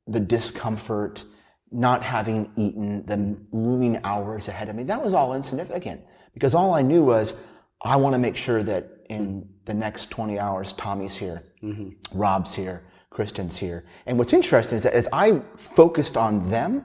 [0.07, 1.25] the discomfort,
[1.73, 4.83] not having eaten, the looming hours ahead of me.
[4.83, 6.03] That was all insignificant
[6.35, 7.35] because all I knew was
[7.83, 11.91] I want to make sure that in the next 20 hours, Tommy's here, mm-hmm.
[12.17, 13.85] Rob's here, Kristan's here.
[14.07, 16.85] And what's interesting is that as I focused on them,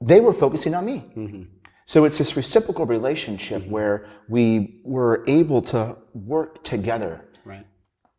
[0.00, 1.04] they were focusing on me.
[1.16, 1.42] Mm-hmm.
[1.86, 3.70] So it's this reciprocal relationship mm-hmm.
[3.70, 7.66] where we were able to work together Right.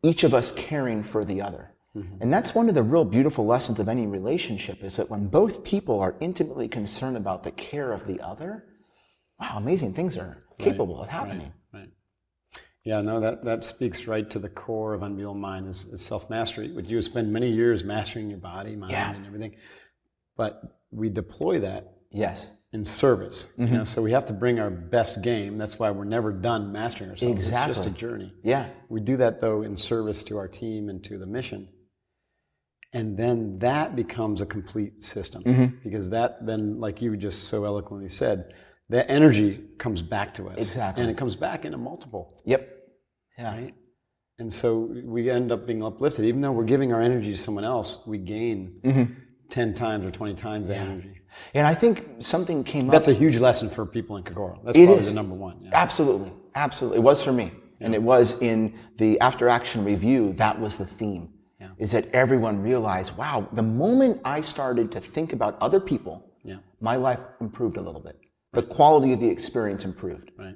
[0.02, 1.72] each of us caring for the other.
[2.22, 5.64] And that's one of the real beautiful lessons of any relationship is that when both
[5.64, 8.66] people are intimately concerned about the care of the other,
[9.40, 11.52] wow, amazing things are capable of happening.
[11.74, 11.90] Right.
[12.86, 16.72] Yeah, no, that, that speaks right to the core of Unbeatable Mind is, is self-mastery.
[16.72, 19.14] Would you spend many years mastering your body, mind, Yeah.
[19.14, 19.56] and everything?
[20.38, 23.48] But we deploy that Yes, in service.
[23.58, 23.76] You Mm-hmm.
[23.76, 25.58] know, so we have to bring our best game.
[25.58, 27.34] That's why we're never done mastering ourselves.
[27.34, 27.72] Exactly.
[27.72, 28.34] It's just a journey.
[28.44, 31.68] yeah, We do that though in service to our team and to the mission.
[32.94, 35.76] And then that becomes a complete system Mm-hmm.
[35.84, 38.52] because that then, like you just so eloquently said,
[38.90, 40.58] that energy comes back to us.
[40.58, 41.04] Exactly.
[41.04, 42.68] And it comes back in a multiple, yep,
[43.38, 43.74] yeah, right?
[44.40, 46.26] And so we end up being uplifted.
[46.26, 49.14] Even though we're giving our energy to someone else, we gain Mm-hmm.
[49.52, 51.20] 10 times or 20 times that energy.
[51.56, 52.92] And I think something came up.
[52.92, 54.62] That's a huge lesson for people in Kokoro.
[54.64, 55.08] That's It probably is.
[55.08, 55.58] the number one.
[55.64, 55.72] Yeah.
[55.74, 57.00] Absolutely, absolutely.
[57.00, 60.34] It was for me, and it was in the after action review.
[60.34, 61.30] That was the theme.
[61.80, 66.58] Is that everyone realized, wow, the moment I started to think about other people, Yeah.
[66.82, 68.20] my life improved a little bit.
[68.52, 70.32] The quality of the experience improved.
[70.38, 70.56] Right.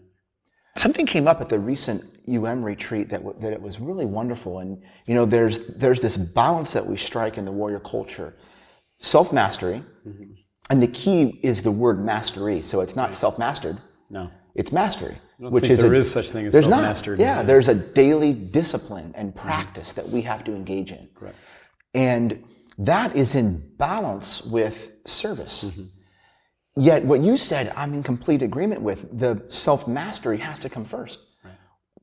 [0.75, 4.59] Something came up at the recent UM retreat that, w- that it was really wonderful.
[4.59, 8.35] And, you know, there's, there's this balance that we strike in the warrior culture
[8.99, 9.83] self mastery,
[10.69, 12.61] and the key is the word mastery.
[12.61, 13.77] So it's not self mastered,
[14.09, 14.29] No.
[14.55, 15.17] it's mastery.
[15.37, 16.77] Which is there a, is such thing as there's not.
[16.77, 17.19] self-mastered.
[17.19, 21.09] Yeah, there's a daily discipline and practice that we have to engage in.
[21.15, 21.37] Correct.
[21.93, 22.43] And
[22.77, 25.65] that is in balance with service.
[25.65, 25.83] Mm-hmm.
[26.75, 29.17] Yet, what you said, I'm in complete agreement with.
[29.17, 31.19] The self mastery has to come first.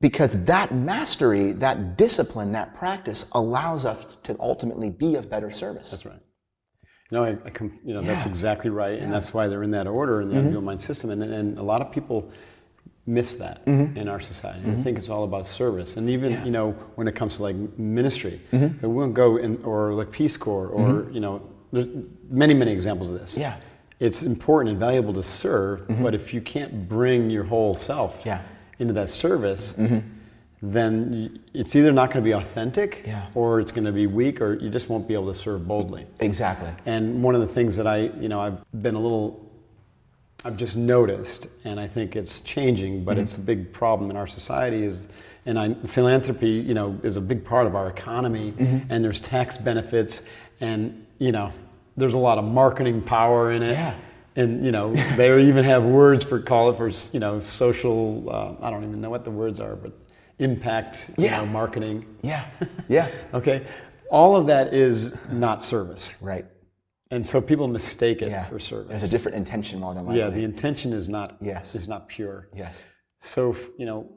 [0.00, 5.90] Because that mastery, that discipline, that practice allows us to ultimately be of better service.
[5.90, 6.22] That's right.
[7.10, 9.86] No, I, I com- you know that's exactly right, and that's why they're in that
[9.86, 11.10] order in the mm mind system.
[11.10, 12.30] And, and a lot of people
[13.06, 13.96] miss that mm-hmm.
[13.96, 14.60] in our society.
[14.60, 14.82] I mm-hmm.
[14.82, 18.40] think it's all about service, and even you know when it comes to like ministry,
[18.52, 18.78] mm-hmm.
[18.80, 21.86] they won't go in or like Peace Corps or you know there's
[22.28, 23.36] many many examples of this.
[23.36, 23.56] Yeah.
[24.00, 28.40] it's important and valuable to serve, but if you can't bring your whole self Yeah.
[28.78, 29.74] into that service,
[30.62, 33.26] then it's either not going to be authentic Yeah.
[33.34, 36.06] or it's going to be weak or you just won't be able to serve boldly.
[36.20, 36.70] Exactly.
[36.86, 39.49] And one of the things that I, you know, I've been a little,
[40.44, 44.26] I've just noticed, and I think it's changing, but it's a big problem in our
[44.26, 45.06] society is,
[45.44, 48.54] and I, philanthropy, you know, is a big part of our economy,
[48.88, 50.22] and there's tax benefits,
[50.60, 51.52] and you know,
[51.96, 53.72] there's a lot of marketing power in it.
[53.72, 53.94] Yeah.
[54.36, 58.30] And you know, they even have words for call it for you know social.
[58.30, 59.92] Uh, I don't even know what the words are, but
[60.38, 61.10] impact.
[61.18, 61.38] You Yeah.
[61.38, 62.06] know, marketing.
[62.22, 62.46] Yeah.
[62.88, 63.10] Yeah.
[63.34, 63.66] Okay,
[64.10, 66.12] all of that is not service.
[66.22, 66.46] right.
[67.10, 68.44] And so people mistake it Yeah.
[68.44, 69.02] for There's service.
[69.02, 70.20] a different intention more than likely.
[70.20, 71.74] Yeah, the intention is not Yes.
[71.74, 72.48] is not pure.
[72.54, 72.78] yes.
[73.20, 74.08] So you know,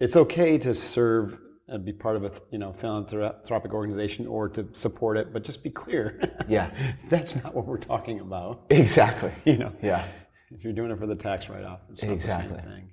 [0.00, 4.68] it's okay to serve and be part of a you know philanthropic organization or to
[4.72, 6.20] support it, but just be clear.
[6.48, 6.70] Yeah.
[7.08, 8.64] that's not what we're talking about.
[8.70, 9.32] Exactly.
[9.44, 10.06] You know, Yeah.
[10.50, 12.56] if you're doing it for the tax write-off, it's not Exactly.
[12.56, 12.90] the same thing.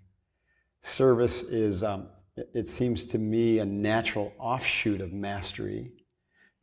[0.82, 5.92] Service is, um, it, it seems to me, a natural offshoot of mastery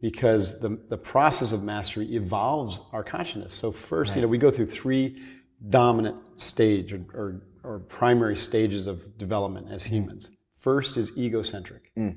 [0.01, 3.55] because the, the process of mastery evolves our consciousness.
[3.55, 5.23] So first, you know, we go through three
[5.69, 9.97] dominant stage or, or, or primary stages of development as hmm.
[9.97, 10.31] humans.
[10.59, 11.93] First is egocentric.
[11.95, 12.11] Hmm.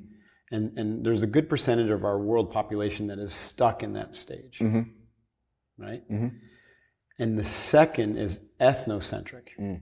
[0.52, 4.16] And, and there's a good percentage of our world population that is stuck in that
[4.16, 4.60] stage.
[4.62, 4.82] Mm-hmm.
[5.78, 6.10] Right?
[6.12, 6.28] Mm-hmm.
[7.20, 9.50] And the second is ethnocentric.
[9.58, 9.76] Hmm.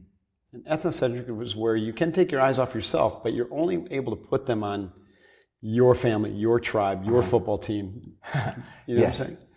[0.53, 4.15] And ethnocentric was where you can take your eyes off yourself, but you're only able
[4.15, 4.91] to put them on
[5.61, 7.29] your family, your tribe, your uh-huh.
[7.29, 8.13] football team.
[8.87, 9.19] You know Yes.
[9.19, 9.47] what I'm saying?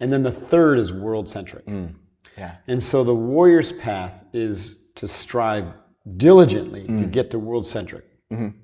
[0.00, 1.64] And then the third is world centric.
[1.66, 1.94] Mm.
[2.36, 2.56] Yeah.
[2.66, 5.72] And so the warrior's path is to strive
[6.16, 7.10] diligently to mm.
[7.12, 8.04] get to world centric.
[8.32, 8.58] Mm-hmm.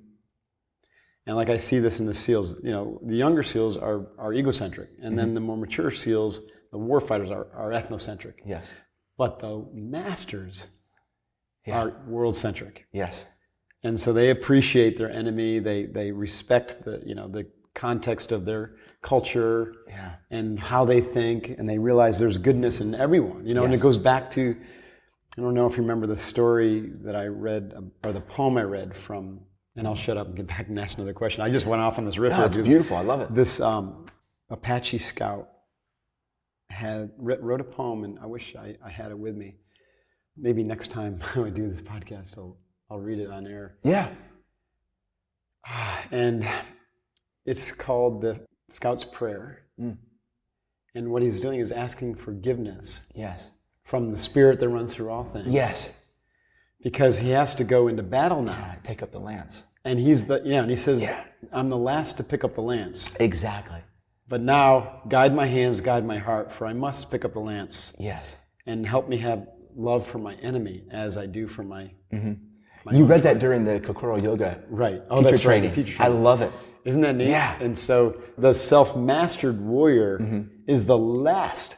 [1.27, 4.33] And like I see this in the SEALs, you know, the younger SEALs are, are
[4.33, 5.35] egocentric, and then mm-hmm.
[5.35, 6.41] the more mature SEAls,
[6.73, 8.35] the warfighters, are, are ethnocentric.
[8.45, 8.69] Yes.
[9.17, 10.67] But the masters
[11.67, 11.81] Yeah.
[11.81, 12.87] are world centric.
[12.93, 13.27] Yes.
[13.85, 18.45] And so they appreciate their enemy, they, they respect the, you know, the context of
[18.45, 20.15] their culture Yeah.
[20.31, 23.47] and how they think, and they realize there's goodness in everyone.
[23.47, 24.57] You know, and it goes back to
[25.37, 28.63] I don't know if you remember the story that I read or the poem I
[28.63, 29.41] read from.
[29.77, 31.41] And I'll shut up and get back and ask another question.
[31.43, 32.33] I just went off on this riff.
[32.33, 32.97] No, it's beautiful.
[32.97, 33.33] I love it.
[33.33, 34.07] This um,
[34.51, 35.49] Apache scout
[36.71, 39.55] had wrote a poem, and I wish I, I had it with me.
[40.37, 42.57] Maybe next time I would do this podcast, I'll
[42.91, 43.77] I'll read it on air.
[43.83, 44.09] Yeah.
[46.11, 46.49] And
[47.45, 49.63] it's called the Scout's Prayer.
[49.81, 49.97] Mm.
[50.95, 53.51] And what he's doing is asking forgiveness Yes.
[53.85, 55.49] from the spirit that runs through all things.
[55.49, 55.91] Yes.
[56.83, 58.53] Because he has to go into battle now.
[58.57, 59.65] Yeah, take up the lance.
[59.85, 61.25] And he's the, yeah, and he says, Yeah.
[61.53, 63.15] I'm the last to pick up the lance.
[63.21, 63.81] Exactly.
[64.29, 67.95] But now, guide my hands, guide my heart, for I must pick up the lance
[67.99, 68.37] Yes.
[68.67, 69.47] and help me have
[69.77, 71.91] love for my enemy as I do for my.
[72.93, 75.03] You read that during the Kokoro Yoga Right.
[75.11, 75.43] Oh, teacher right.
[75.43, 75.71] training.
[75.73, 76.53] The teacher I love it.
[76.85, 77.29] Isn't that neat?
[77.29, 77.59] Yeah.
[77.61, 80.43] And so the self mastered warrior Mm-hmm.
[80.67, 81.77] is the last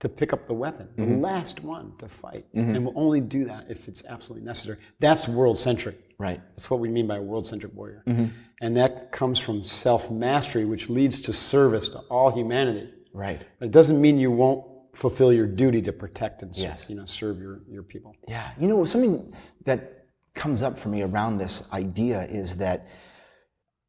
[0.00, 1.12] to pick up the weapon, Mm-hmm.
[1.12, 2.46] the last one to fight.
[2.54, 4.78] And will only do that if it's absolutely necessary.
[4.98, 5.96] That's world centric.
[6.18, 6.40] Right.
[6.56, 8.02] That's what we mean by a world centric warrior.
[8.06, 8.26] Mm-hmm.
[8.60, 12.90] And that comes from self mastery, which leads to service to all humanity.
[13.12, 13.42] Right.
[13.60, 16.90] It doesn't mean you won't fulfill your duty to protect and serve, Yes.
[16.90, 18.14] you know, serve your, your people.
[18.28, 18.50] Yeah.
[18.58, 19.32] You know, something
[19.64, 20.01] that
[20.34, 22.86] comes up for me around this idea is that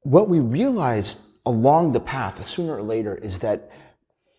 [0.01, 3.71] what we realize along the path, sooner or later, is that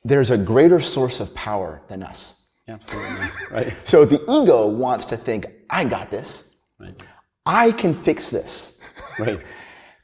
[0.05, 2.35] there's a greater source of power than us.
[2.69, 3.29] Absolutely.
[3.51, 3.73] right.
[3.85, 6.45] So the ego wants to think, I got this.
[6.79, 7.03] Right.
[7.47, 8.79] I can fix this.
[9.19, 9.41] Right.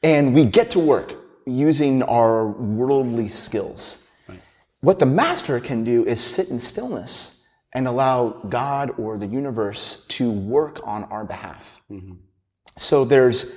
[0.03, 3.99] And we get to work using our worldly skills.
[4.27, 4.41] Right.
[4.81, 7.40] What the master can do is sit in stillness
[7.73, 11.81] and allow God or the universe to work on our behalf.
[11.91, 12.15] Mm-hmm.
[12.77, 13.55] So there's,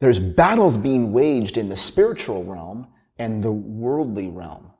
[0.00, 4.70] there's battles being waged in the spiritual realm and the worldly realm.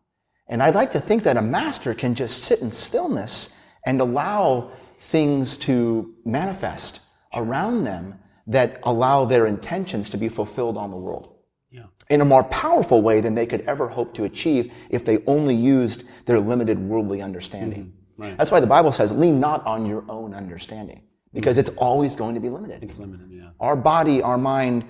[0.49, 3.55] And I'd like to think that a master can just sit in stillness
[3.87, 7.01] and allow things to manifest
[7.35, 11.37] around them that allow their intentions to be fulfilled on the world
[11.71, 11.85] Yeah.
[12.11, 15.55] in a more powerful way than they could ever hope to achieve if they only
[15.55, 17.85] used their limited worldly understanding.
[17.85, 18.02] Mm-hmm.
[18.23, 18.39] Right.
[18.39, 21.03] That's why the Bible says, lean not on your own understanding,
[21.35, 21.61] because mm.
[21.61, 22.83] it's always going to be limited.
[22.83, 23.51] It's limited, yeah.
[23.59, 24.85] Our body, our mind,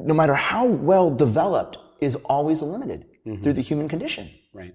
[0.00, 3.42] no matter how well developed, is always limited mm-hmm.
[3.42, 4.30] through the human condition.
[4.54, 4.74] Right.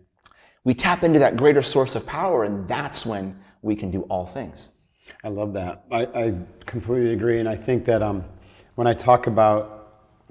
[0.64, 4.28] We tap into that greater source of power, and that's when we can do all
[4.28, 4.70] things.
[5.24, 5.86] I love that.
[5.92, 6.34] I, I
[6.66, 8.24] completely agree, and I think that um,
[8.76, 9.72] when I talk about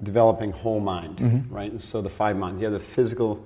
[0.03, 1.53] developing whole mind, mm-hmm.
[1.53, 1.71] right?
[1.71, 3.45] And so the five minds, you have the physical,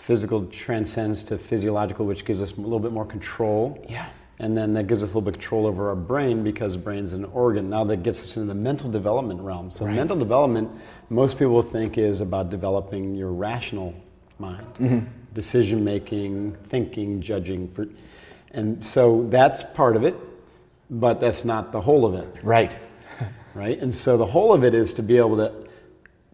[0.00, 3.84] physical transcends to physiological, which gives us a little bit more control.
[3.88, 4.08] Yeah.
[4.38, 7.12] And then that gives us a little bit of control over our brain because brain's
[7.12, 7.68] an organ.
[7.68, 9.70] Now that gets us into the mental development realm.
[9.70, 10.70] So mental development,
[11.10, 13.94] most people think is about developing your rational
[14.38, 15.06] mind, mm-hmm.
[15.34, 17.70] decision making, thinking, judging,
[18.52, 20.16] and so that's part of it,
[20.88, 22.74] but that's not the whole of it Right.
[23.54, 23.78] right?
[23.78, 25.52] And so the whole of it is to be able to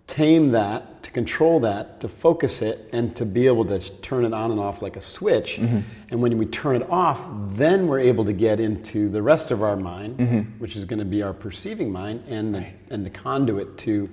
[0.07, 4.33] tame that, to control that, to focus it, and to be able to turn it
[4.33, 5.57] on and off like a switch.
[5.57, 5.81] Mm-hmm.
[6.11, 7.25] And when we turn it off,
[7.57, 10.59] then we're able to get into the rest of our mind, mm-hmm.
[10.61, 14.09] which is going to be our perceiving mind and the, and the conduit to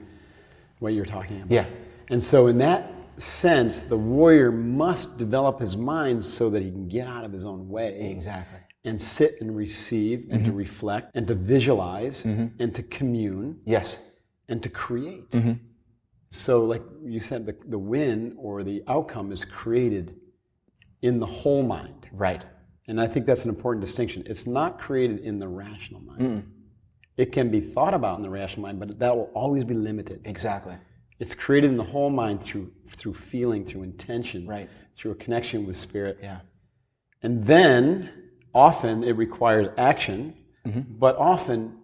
[0.79, 1.51] what you're talking about.
[1.51, 1.65] Yeah.
[2.09, 6.87] And so in that sense, the warrior must develop his mind so that he can
[6.87, 8.59] get out of his own way Exactly.
[8.83, 10.57] and sit and receive and to mm-hmm.
[10.57, 13.99] reflect and to visualize and to commune Yes.
[14.49, 15.31] and to create.
[16.33, 20.15] So, like you said, the, the win or the outcome is created
[21.03, 22.07] in the whole mind.
[22.11, 22.43] Right.
[22.87, 24.23] And I think that's an important distinction.
[24.25, 26.21] It's not created in the rational mind.
[26.21, 26.43] Mm.
[27.17, 30.21] It can be thought about in the rational mind, but that will always be limited.
[30.25, 30.75] Exactly.
[31.19, 34.67] It's created in the whole mind through, through feeling, through intention, Right.
[34.97, 36.17] through a connection with spirit.
[36.19, 36.39] Yeah.
[37.21, 38.09] And then
[38.55, 40.33] often it requires action,
[40.65, 40.81] mm-hmm.
[40.97, 41.77] but often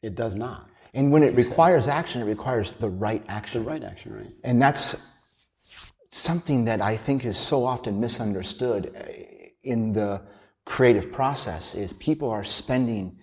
[0.00, 0.70] it does not.
[0.94, 3.64] And when it requires action, it requires the right action.
[3.64, 4.30] The right action, right?
[4.44, 4.96] And that's
[6.10, 9.12] something that I think is so often misunderstood uh,
[9.62, 10.20] in the
[10.66, 13.18] creative process is people are spending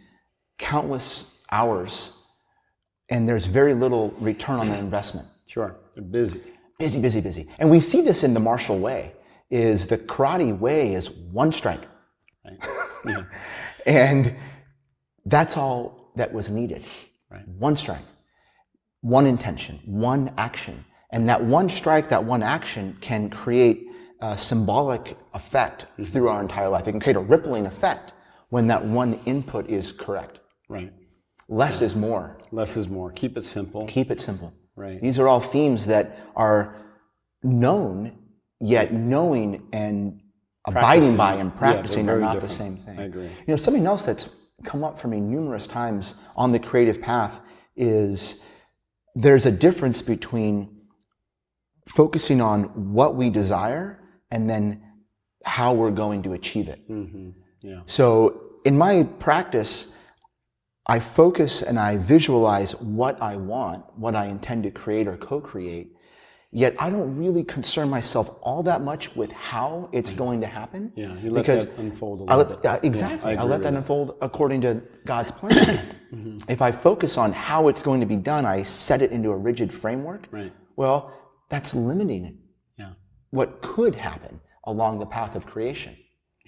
[0.57, 2.11] countless hours
[3.09, 5.27] and there's very little return on their investment.
[5.47, 5.75] Sure.
[5.95, 6.41] They're busy.
[6.77, 7.47] Busy, busy, busy.
[7.57, 9.13] And we see this in the martial way.
[9.49, 11.81] Is the karate way is one strike,
[12.45, 12.59] Right?
[13.05, 13.23] Yeah.
[13.87, 14.35] and
[15.25, 16.85] that's all that was needed.
[17.29, 17.47] Right.
[17.47, 18.05] One strike,
[19.01, 23.87] one intention, one action, and that one strike, that one action can create
[24.21, 26.03] a symbolic effect mm-hmm.
[26.03, 26.87] through our entire life.
[26.87, 28.13] It can create a rippling effect
[28.49, 30.39] when that one input is correct.
[30.67, 30.91] Right.
[31.47, 32.37] Less is more.
[32.51, 33.11] Less is more.
[33.11, 33.85] Keep it simple.
[33.87, 34.53] Keep it simple.
[34.75, 35.01] Right.
[35.01, 36.75] These are all themes that are
[37.43, 38.17] known,
[38.59, 40.19] yet knowing and
[40.65, 42.99] abiding by and practicing they're are not the same thing.
[42.99, 43.25] I agree.
[43.25, 44.29] You know, something else that's
[44.63, 47.41] come up for me numerous times on the creative path
[47.75, 48.41] is
[49.15, 50.75] there's a difference between
[51.87, 53.99] focusing on what we desire
[54.31, 54.81] and then
[55.43, 56.81] how we're going to achieve it.
[56.87, 57.29] hmm
[57.61, 57.81] Yeah.
[57.85, 59.95] So in my practice,
[60.85, 65.39] I focus and I visualize what I want, what I intend to create or co
[65.39, 65.95] create,
[66.51, 70.91] yet I don't really concern myself all that much with how it's going to happen.
[70.95, 71.15] Yeah.
[71.17, 72.67] You let because that unfold a I little let, bit.
[72.71, 73.37] yeah, exactly.
[73.37, 73.77] I I, let that that.
[73.77, 75.95] unfold according to God's plan.
[76.47, 79.37] If I focus on how it's going to be done, I set it into a
[79.37, 80.27] rigid framework.
[80.31, 80.51] Right.
[80.75, 81.13] Well,
[81.49, 82.39] that's limiting
[82.79, 82.93] Yeah.
[83.29, 85.95] what could happen along the path of creation.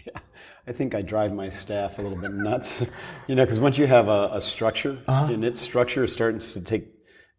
[0.03, 0.19] Yeah.
[0.65, 2.83] I think I drive my staff a little bit nuts,
[3.27, 5.31] you know, because once you have a, a structure, Uh-huh.
[5.31, 6.87] and its structure starts to take,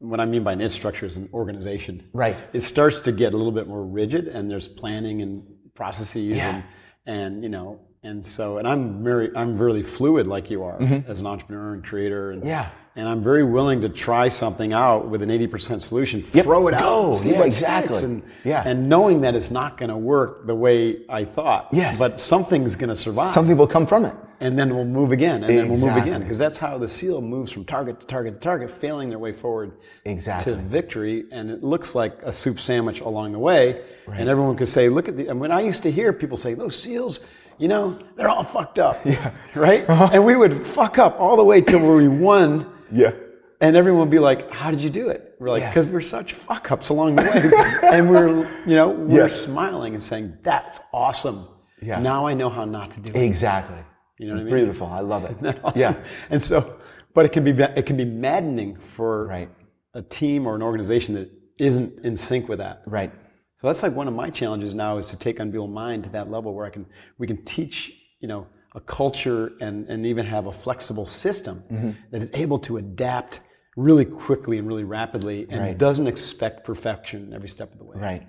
[0.03, 2.03] what I mean by an infrastructure is an organization.
[2.13, 2.37] Right.
[2.53, 5.43] It starts to get a little bit more rigid, and there's planning and
[5.75, 6.57] processes, Yeah.
[6.57, 6.65] and
[7.05, 11.21] and you know, and so, and I'm very, I'm really fluid like you are as
[11.21, 12.49] an entrepreneur and creator, and Mm-hmm.
[12.49, 12.69] Yeah.
[12.97, 16.79] and I'm very willing to try something out with an 80% solution, Yep, throw it
[16.79, 17.13] go.
[17.15, 18.03] out, Yeah, exactly.
[18.05, 18.63] and Yeah.
[18.67, 21.99] and knowing that it's not going to work the way I thought, Yes.
[21.99, 24.15] but something's going to survive Something will come from it.
[24.43, 27.20] And then we'll move again, and then we'll move again, because that's how the seal
[27.20, 29.72] moves from target to target to target, failing their way forward
[30.05, 30.55] Exactly.
[30.55, 31.24] to victory.
[31.32, 33.82] And it looks like a soup sandwich along the way.
[34.12, 36.55] And everyone could say, "Look at the." And when I used to hear people say,
[36.55, 37.20] "Those seals,
[37.59, 39.88] you know, they're all fucked up," yeah, right?
[39.88, 40.11] Uh-huh.
[40.12, 42.66] And we would fuck up all the way till we won.
[42.90, 43.12] Yeah.
[43.61, 45.70] And everyone would be like, "How did you do it?" We're like, Yeah.
[45.70, 48.28] "Because we're such fuck ups along the way," and we're,
[48.66, 49.40] you know, we're Yes.
[49.40, 51.47] smiling and saying, "That's awesome."
[51.80, 52.01] Yeah.
[52.01, 53.22] Now I know how not to do it.
[53.24, 53.78] Exactly.
[54.19, 54.55] You know what I mean?
[54.55, 54.87] Beautiful.
[54.87, 55.37] I love it.
[55.65, 55.81] Awesome.
[55.81, 55.95] Yeah.
[56.31, 56.79] And so,
[57.15, 59.51] but it can be it can be maddening for Right.
[59.95, 62.83] a team or an organization that isn't in sync with that.
[62.87, 63.13] Right.
[63.61, 66.31] So that's like one of my challenges now is to take Unbeatable Mind to that
[66.31, 66.87] level where I can
[67.19, 71.91] we can teach you know a culture and and even have a flexible system Mm-hmm.
[72.11, 73.41] that is able to adapt
[73.77, 75.79] really quickly and really rapidly and Right.
[75.79, 77.97] doesn't expect perfection every step of the way.
[77.99, 78.27] Right.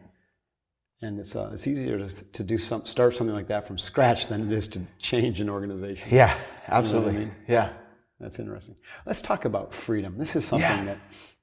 [1.03, 4.27] And it's uh, it's easier to, to do some start something like that from scratch
[4.27, 6.07] than it is to change an organization.
[6.09, 6.39] Yeah.
[6.67, 7.13] Absolutely.
[7.13, 7.35] mean?
[7.47, 7.73] Yeah.
[8.21, 8.75] That's interesting.
[9.05, 10.17] Let's talk about freedom.
[10.17, 10.85] This is something Yeah.
[10.85, 10.97] that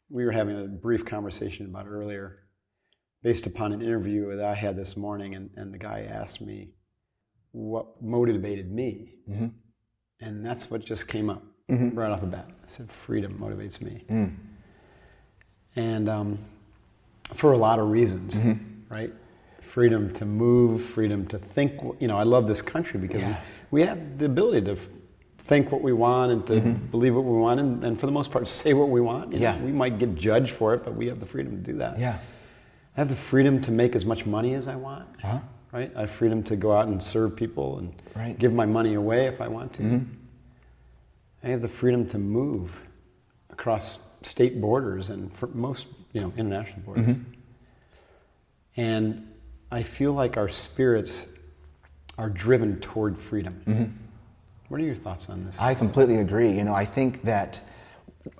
[0.08, 2.38] we were having a brief conversation about earlier,
[3.22, 6.70] based upon an interview that I had this morning, and, and the guy asked me
[7.52, 9.16] what motivated me.
[9.28, 9.50] Mhm.
[10.20, 11.94] And that's what just came up Mhm.
[11.94, 12.48] right off the bat.
[12.48, 14.04] I said, freedom motivates me.
[14.08, 14.36] Mm.
[15.76, 16.38] And um,
[17.34, 18.92] for a lot of reasons, Mm-hmm.
[18.92, 19.12] right?
[19.74, 21.80] Freedom to move, freedom to think.
[22.00, 23.40] You know, I love this country because Yeah.
[23.70, 24.76] we, we have the ability to
[25.44, 26.60] think what we want and to
[26.90, 29.32] believe what we want, and, and for the most part, say what we want.
[29.32, 29.60] You know, Mm-hmm.
[29.60, 29.64] Yeah.
[29.66, 31.98] we might get judged for it, but we have the freedom to do that.
[32.00, 32.18] Yeah.
[32.96, 35.08] I have the freedom to make as much money as I want.
[35.22, 35.38] Uh-huh.
[35.72, 35.92] Right?
[35.96, 38.36] I have freedom to go out and serve people and Right.
[38.36, 39.82] give my money away if I want to.
[39.82, 40.14] Mm-hmm.
[41.44, 42.80] I have the freedom to move
[43.50, 47.06] across state borders and for most, you know, international borders.
[47.16, 47.22] Mm-hmm.
[48.76, 49.26] And
[49.70, 51.26] I feel like our spirits
[52.18, 53.98] are driven toward freedom.
[54.68, 55.56] What are your thoughts on this?
[55.56, 55.64] Mm-hmm.
[55.64, 56.52] I completely agree.
[56.52, 57.60] You know, I think that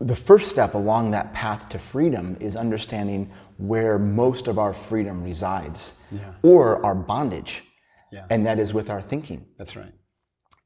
[0.00, 5.22] the first step along that path to freedom is understanding where most of our freedom
[5.24, 6.32] resides Yeah.
[6.42, 7.64] or our bondage.
[8.12, 8.26] Yeah.
[8.30, 9.46] And that is with our thinking.
[9.58, 9.92] That's right.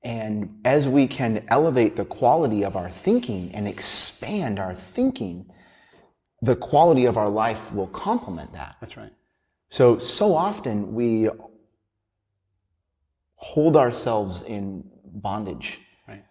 [0.02, 5.46] And as we can elevate the quality of our thinking and expand our thinking,
[6.42, 8.76] the quality of our life will complement that.
[8.80, 9.12] That's right.
[9.70, 11.28] So, so often we
[13.36, 15.80] hold ourselves in bondage.
[16.08, 16.24] Right.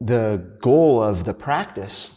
[0.00, 2.10] The goal of the practice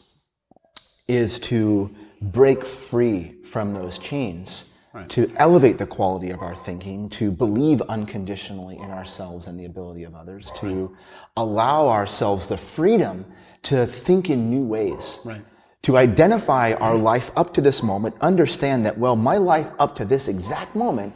[1.07, 5.07] is to break free from those chains, Right.
[5.09, 10.03] to elevate the quality of our thinking, to believe unconditionally in ourselves and the ability
[10.03, 10.95] of others, to
[11.37, 13.25] allow ourselves the freedom
[13.63, 15.43] to think in new ways Right.
[15.83, 20.05] To identify our life up to this moment, understand that, well, my life up to
[20.05, 21.13] this exact moment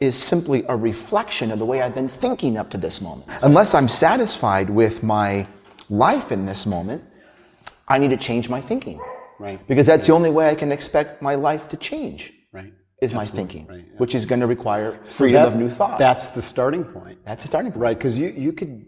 [0.00, 3.28] is simply a reflection of the way I've been thinking up to this moment.
[3.42, 5.46] Unless I'm satisfied with my
[5.88, 7.02] life in this moment,
[7.88, 9.00] I need to change my thinking.
[9.38, 9.64] Right.
[9.68, 12.32] Because that's the only way I can expect my life to change.
[12.52, 12.72] Right.
[13.02, 15.98] Is my thinking, right, which is going to require freedom That- of new thought.
[15.98, 17.18] That's the starting point.
[17.26, 17.82] that's the starting point.
[17.82, 18.86] Right, because you, you could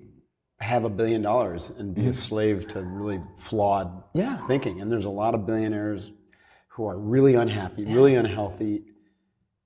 [0.61, 4.19] have a billion dollars and be a slave to really flawed Mm-hmm.
[4.19, 4.47] Yeah.
[4.47, 4.81] thinking.
[4.81, 6.11] And there's a lot of billionaires
[6.69, 8.83] who are really unhappy, really unhealthy,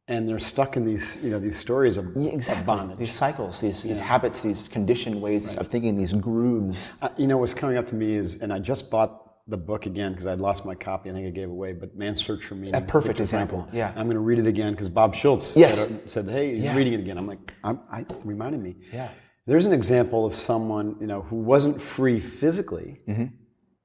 [0.08, 2.64] and they're stuck in these, you know, these stories of, Yeah, of exactly.
[2.64, 2.98] bondage.
[2.98, 6.92] These cycles, these, these habits, these conditioned ways of thinking, these grooves.
[7.00, 9.86] Uh, you know, what's coming up to me is, and I just bought the book
[9.86, 11.08] again because I'd lost my copy.
[11.10, 11.72] I think I gave it away.
[11.72, 12.74] But Man's Search for Meaning.
[12.74, 13.22] A perfect Frankl.
[13.22, 13.88] example, yeah.
[13.96, 15.78] I'm going to read it again because Bob Schultz Yes.
[15.78, 16.76] said, said, "Hey, he's Yeah.
[16.76, 18.76] reading it again." I'm like, I'm, I reminded me.
[18.92, 19.08] Yeah.
[19.46, 23.00] There's an example of someone you know who wasn't free physically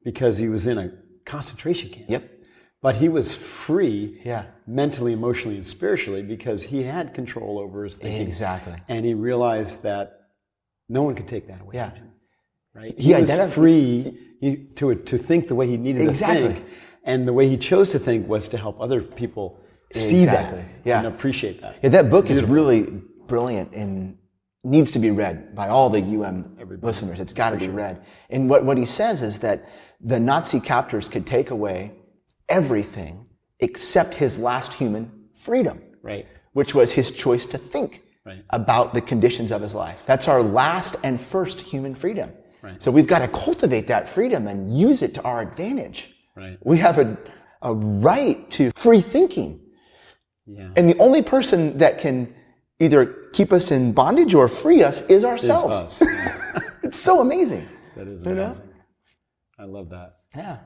[0.03, 0.91] because he was in a
[1.25, 2.03] concentration camp.
[2.03, 2.11] Mm-hmm.
[2.13, 2.31] Yep.
[2.81, 4.45] But he was free Yeah.
[4.67, 8.27] mentally, emotionally, and spiritually because he had control over his thinking.
[8.27, 8.75] Exactly.
[8.87, 10.13] And he realized that
[10.87, 11.89] no one could take that away Yeah.
[11.89, 12.11] from him.
[12.75, 12.93] Right?
[12.97, 16.47] He He, was free he- to, to think the way he needed Exactly.
[16.49, 16.65] to think.
[17.03, 19.59] And the way he chose to think was to help other people
[19.91, 20.59] see Exactly.
[20.61, 20.99] that Yeah.
[20.99, 21.77] and appreciate that.
[21.81, 22.81] Yeah, that book is really
[23.27, 24.17] brilliant and
[24.63, 27.19] needs to be read by all the UM listeners.
[27.19, 28.01] It's got to be read.
[28.29, 29.67] And what, what he says is that
[30.01, 31.93] the Nazi captors could take away
[32.49, 33.25] everything
[33.59, 36.25] except his last human freedom, Right.
[36.53, 38.43] which was his choice to think Right.
[38.49, 39.99] about the conditions of his life.
[40.05, 42.31] That's our last and first human freedom.
[42.61, 42.81] Right.
[42.83, 46.13] So we've got to cultivate that freedom and use it to our advantage.
[46.35, 46.57] Right.
[46.63, 47.17] We have a,
[47.61, 49.61] a right to free thinking.
[50.45, 50.69] Yeah.
[50.75, 52.33] And the only person that can
[52.79, 56.01] either keep us in bondage or free us is ourselves.
[56.07, 56.59] Yeah.
[56.83, 57.67] It's so amazing.
[57.95, 58.45] that is You know?
[58.45, 58.63] amazing.
[59.59, 60.17] I love that.
[60.35, 60.59] Yeah.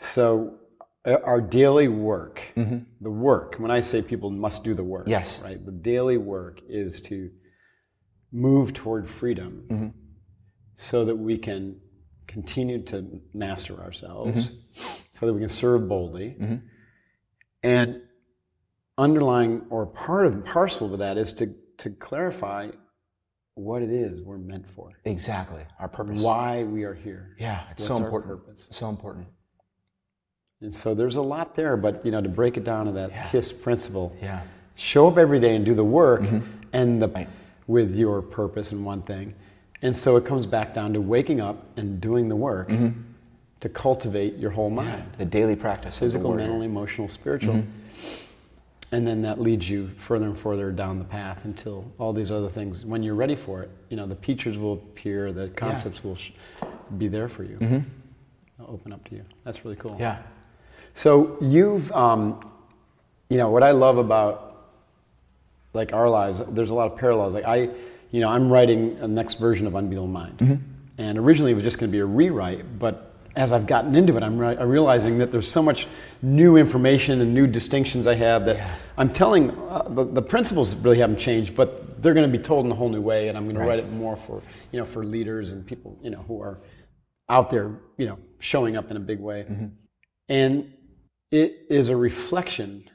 [0.00, 0.58] So,
[1.06, 5.10] uh, our daily work, the work, when I say people must do the work, Mm-hmm.
[5.10, 5.40] Yes.
[5.42, 5.64] right?
[5.64, 7.30] The daily work is to
[8.32, 9.88] move toward freedom Mm-hmm.
[10.76, 11.80] so that we can
[12.26, 14.86] continue to master ourselves, Mm-hmm.
[15.12, 16.36] so that we can serve boldly.
[17.62, 18.02] And
[18.98, 21.46] underlying or part of the parcel of that is to,
[21.78, 22.68] to clarify
[23.54, 25.62] what it is we're meant for, Exactly.
[25.80, 26.20] Our purpose.
[26.20, 27.34] why we are here.
[27.38, 28.44] Yeah, it's What's so important.
[28.46, 28.68] purpose?
[28.70, 29.26] So important.
[30.60, 33.30] And so there's a lot there, but you know, to break it down to that
[33.30, 34.42] KISS principle, Yeah.
[34.74, 36.46] show up every day and do the work mm-hmm.
[36.72, 37.28] and the Right.
[37.66, 39.34] with your purpose and one thing.
[39.82, 43.00] And so it comes back down to waking up and doing the work mm-hmm.
[43.60, 45.04] to cultivate your whole mind.
[45.18, 45.98] The daily practice.
[45.98, 47.54] Physical, mental, emotional, spiritual.
[47.54, 47.70] Mm-hmm.
[48.90, 52.48] And then that leads you further and further down the path until all these other
[52.48, 56.16] things, when you're ready for it, you know, the features will appear, the concepts will
[56.16, 56.30] sh-
[56.96, 57.56] be there for you.
[57.58, 59.24] They'll open up to you.
[59.44, 59.96] That's really cool.
[60.00, 60.22] Yeah.
[60.94, 62.40] So you've, um,
[63.28, 64.44] you know, what I love about
[65.74, 67.34] like our lives, there's a lot of parallels.
[67.34, 67.68] Like I,
[68.10, 70.60] you know, I'm writing a next version of Unbeatable Mind,
[70.96, 74.16] and originally it was just going to be a rewrite, but as I've gotten into
[74.16, 75.86] it, I'm, re- I'm realizing that there's so much
[76.22, 80.98] new information and new distinctions I have that I'm telling uh, the, the principles really
[80.98, 83.44] haven't changed, but they're going to be told in a whole new way, and I'm
[83.44, 86.40] going to write it more for you know for leaders and people you know who
[86.40, 86.58] are
[87.28, 89.46] out there you know showing up in a big way,
[90.28, 90.72] and
[91.30, 92.88] it is a reflection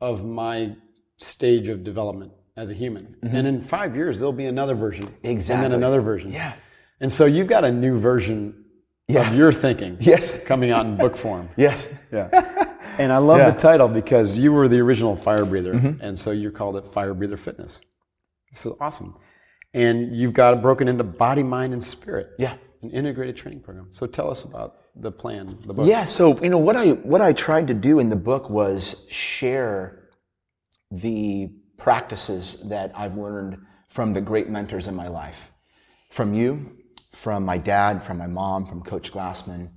[0.00, 0.74] of my
[1.18, 3.16] stage of development as a human.
[3.22, 5.62] And in five years, there'll be another version, and Exactly.
[5.62, 6.32] then another version.
[6.32, 6.54] Yeah.
[7.00, 8.61] And so you've got a new version
[9.08, 9.28] Yeah.
[9.30, 10.42] of your thinking Yes.
[10.44, 11.48] coming out in book form.
[11.56, 11.88] Yes.
[12.12, 12.68] Yeah.
[12.98, 13.50] And I love Yeah.
[13.52, 15.72] the title because you were the original fire breather.
[15.72, 16.02] Mm-hmm.
[16.02, 17.80] And so you called it Firebreather Fitness.
[18.52, 19.16] This is awesome.
[19.72, 22.28] And you've got it broken into body, mind, and spirit.
[22.38, 22.56] Yeah.
[22.82, 23.86] An integrated training program.
[23.90, 25.86] So tell us about the plan, the book.
[25.88, 29.06] Yeah, so you know what I what I tried to do in the book was
[29.08, 30.10] share
[30.90, 33.56] the practices that I've learned
[33.88, 35.50] from the great mentors in my life.
[36.10, 36.76] From you,
[37.12, 39.70] from my dad, from my mom, from Coach Glassman.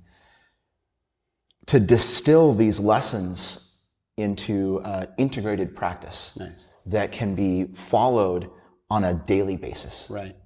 [1.66, 3.76] To distill these lessons
[4.16, 6.66] into uh, integrated practice Nice.
[6.86, 8.50] that can be followed
[8.88, 10.06] on a daily basis.
[10.08, 10.36] Right.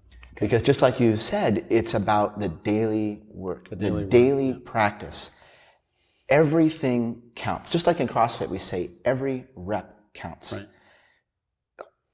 [0.41, 5.30] Because just like you said, it's about the daily work, the daily daily, work, practice.
[6.30, 7.70] Everything counts.
[7.70, 10.53] Just like in CrossFit, we say every rep counts.
[10.53, 10.66] Right.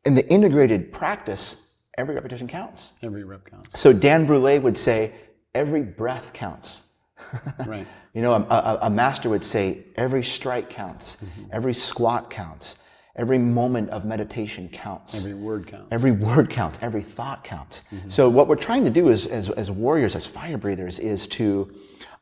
[0.05, 1.66] In the integrated practice,
[1.97, 2.93] every repetition counts.
[3.03, 3.79] Every rep counts.
[3.79, 5.13] So Dan Brule would say,
[5.55, 6.83] every breath counts.
[7.67, 7.87] Right.
[8.15, 11.51] You know, a, a, a master would say, every strike counts, mm-hmm.
[11.53, 12.77] every squat counts,
[13.17, 15.19] every moment of meditation counts.
[15.19, 15.89] Every word counts.
[15.91, 17.83] Every word counts, every thought counts.
[17.93, 18.09] Mm-hmm.
[18.09, 21.71] So, what we're trying to do is, as, as warriors, as fire breathers, is to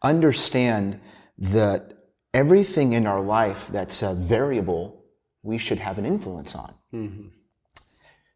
[0.02, 1.00] understand
[1.38, 1.92] that
[2.32, 5.04] everything in our life that's uh, variable,
[5.42, 6.74] we should have an influence on.
[6.92, 7.28] Mm-hmm.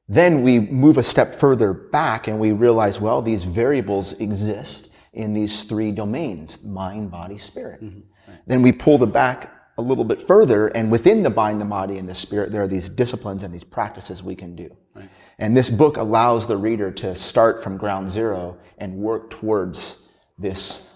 [0.09, 5.33] Then we move a step further back and we realize, well, these variables exist in
[5.33, 7.83] these three domains mind, body, spirit.
[7.83, 8.33] Mm-hmm.
[8.47, 11.99] Then we pull the back a little bit further, and within the mind, the body,
[11.99, 14.77] and the spirit, there are these disciplines and these practices we can do.
[14.95, 15.09] Right.
[15.39, 20.91] And this book allows the reader to start from ground zero and work towards this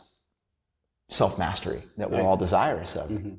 [1.08, 3.10] self mastery that we're all desirous of.
[3.10, 3.34] Mm-hmm.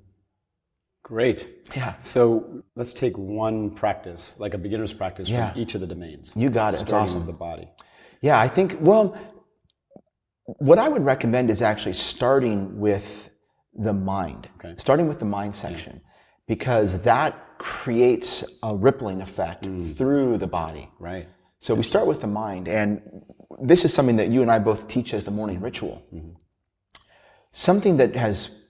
[1.04, 1.70] Great.
[1.76, 1.96] Yeah.
[2.02, 5.52] So let's take one practice, like a beginner's practice Yeah.
[5.52, 6.32] from each of the domains.
[6.36, 6.82] You got it.
[6.82, 7.20] It's awesome.
[7.20, 7.70] with the body.
[8.22, 9.18] Yeah, I think, well,
[10.46, 13.30] what I would recommend is actually starting with
[13.74, 14.76] the mind, Okay.
[14.78, 16.00] starting with the mind section,
[16.48, 19.96] because that creates a rippling effect mm.
[19.98, 20.90] through the body.
[21.00, 21.28] Right.
[21.60, 23.02] So we start with the mind, and
[23.62, 26.04] this is something that you and I both teach as the morning ritual.
[26.14, 26.32] Mm-hmm.
[27.52, 28.63] Something that has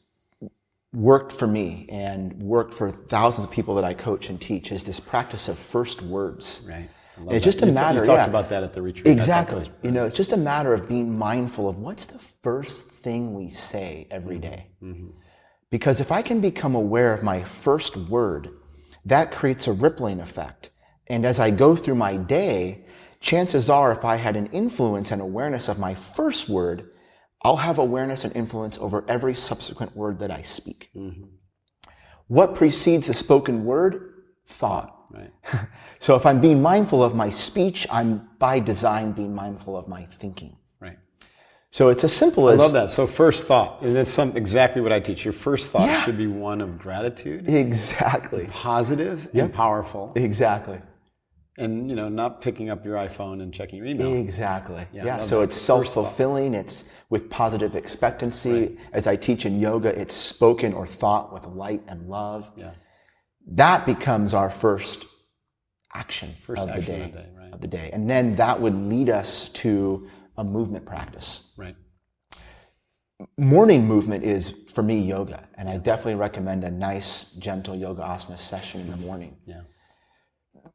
[0.94, 4.84] worked for me and worked for thousands of people that I coach and teach is
[4.84, 6.66] this practice of first words.
[6.70, 6.90] Right.
[7.18, 7.44] It's that.
[7.44, 8.00] just a You matter.
[8.00, 8.26] You talked yeah.
[8.26, 9.08] about that at the retreat.
[9.08, 9.60] I thought that Exactly.
[9.60, 13.34] was You know, it's just a matter of being mindful of what's the first thing
[13.34, 14.52] we say every mm-hmm.
[14.52, 14.68] day.
[14.84, 15.10] Mm-hmm.
[15.70, 18.52] Because if I can become aware of my first word,
[19.06, 20.70] that creates a rippling effect.
[21.08, 22.86] And as I go through my day,
[23.20, 26.92] chances are if I had an influence and awareness of my first word,
[27.44, 30.90] I'll have awareness and influence over every subsequent word that I speak.
[30.96, 31.24] Mm-hmm.
[32.28, 34.24] What precedes the spoken word?
[34.46, 34.96] Thought.
[35.12, 35.32] Right.
[36.00, 40.04] So if I'm being mindful of my speech, I'm by design being mindful of my
[40.04, 40.58] thinking.
[40.82, 40.98] Right.
[41.72, 42.92] So it's as simple as I love that.
[42.92, 45.24] So first thought, and that's some, exactly what I teach.
[45.24, 46.04] Your first thought Yeah.
[46.04, 50.82] should be one of gratitude, exactly, positive positive and powerful, exactly,
[51.58, 54.14] and you know, not picking up your iPhone and checking your email.
[54.14, 54.86] exactly.
[54.92, 55.22] Yeah, Yeah.
[55.22, 56.54] So it's self-fulfilling.
[56.54, 58.78] It's with positive expectancy.
[58.92, 62.50] As I teach in yoga, it's spoken or thought with light and love.
[62.56, 62.72] Yeah.
[63.48, 65.06] That becomes our first
[65.94, 67.04] action First of the day.
[67.04, 67.54] of the day, right.
[67.54, 71.52] Of the day, and then that would lead us to a movement practice.
[71.56, 71.76] Right.
[73.38, 78.38] morning movement is for me yoga and i definitely recommend a nice gentle yoga asana
[78.38, 79.62] session in the morning Yeah.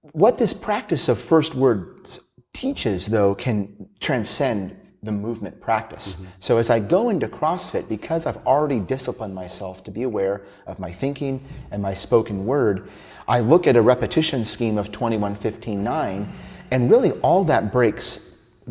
[0.03, 2.21] What this practice of first words
[2.53, 6.17] teaches though can transcend the movement practice.
[6.17, 6.25] Mm-hmm.
[6.41, 10.79] So as i go into crossfit because i've already disciplined myself to be aware of
[10.79, 11.41] my thinking
[11.71, 12.91] and my spoken word
[13.29, 16.33] i look at a repetition scheme of 21 15 9
[16.71, 18.29] and really all that breaks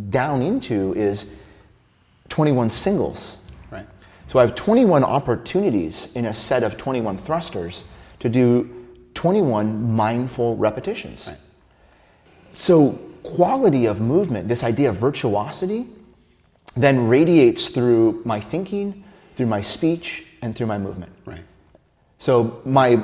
[0.09, 1.27] down into is
[2.29, 3.39] 21 singles.
[3.71, 3.87] Right.
[4.27, 7.85] so I have 21 opportunities in a set of 21 thrusters
[8.19, 8.76] to do
[9.17, 11.31] 21 mindful repetitions.
[12.51, 12.91] So
[13.23, 15.87] quality of movement, this idea of virtuosity,
[16.75, 19.03] then radiates through my thinking,
[19.35, 21.11] through my speech, and through my movement.
[21.25, 21.41] Right.
[22.19, 23.03] So my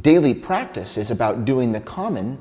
[0.00, 2.38] daily practice is about doing the common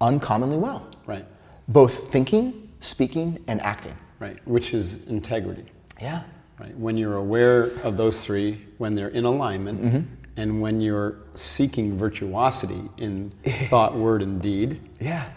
[0.00, 1.24] uncommonly well, Right.
[1.68, 3.96] both thinking, speaking, and acting.
[4.18, 4.38] Right.
[4.44, 5.66] Which is integrity.
[6.02, 6.22] Yeah.
[6.58, 6.76] Right.
[6.76, 10.14] When you're aware of those three, when they're in alignment, Mm-hmm.
[10.40, 13.30] And when you're seeking virtuosity in
[13.68, 15.28] thought, word, and deed, Yeah.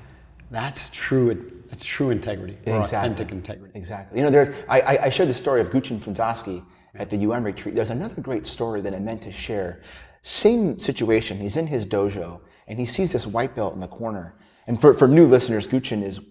[0.49, 1.51] that's true.
[1.69, 2.97] That's true integrity, or Exactly.
[2.99, 3.71] authentic integrity.
[3.77, 4.17] Exactly.
[4.19, 6.63] You know, there's, I, I, I shared the story of Gichin Funakoshi
[6.95, 7.75] at the UN retreat.
[7.75, 9.81] There's another great story that I meant to share.
[10.21, 11.37] Same situation.
[11.37, 14.35] He's in his dojo and he sees this white belt in the corner.
[14.67, 16.21] And for, for new listeners, Gichin is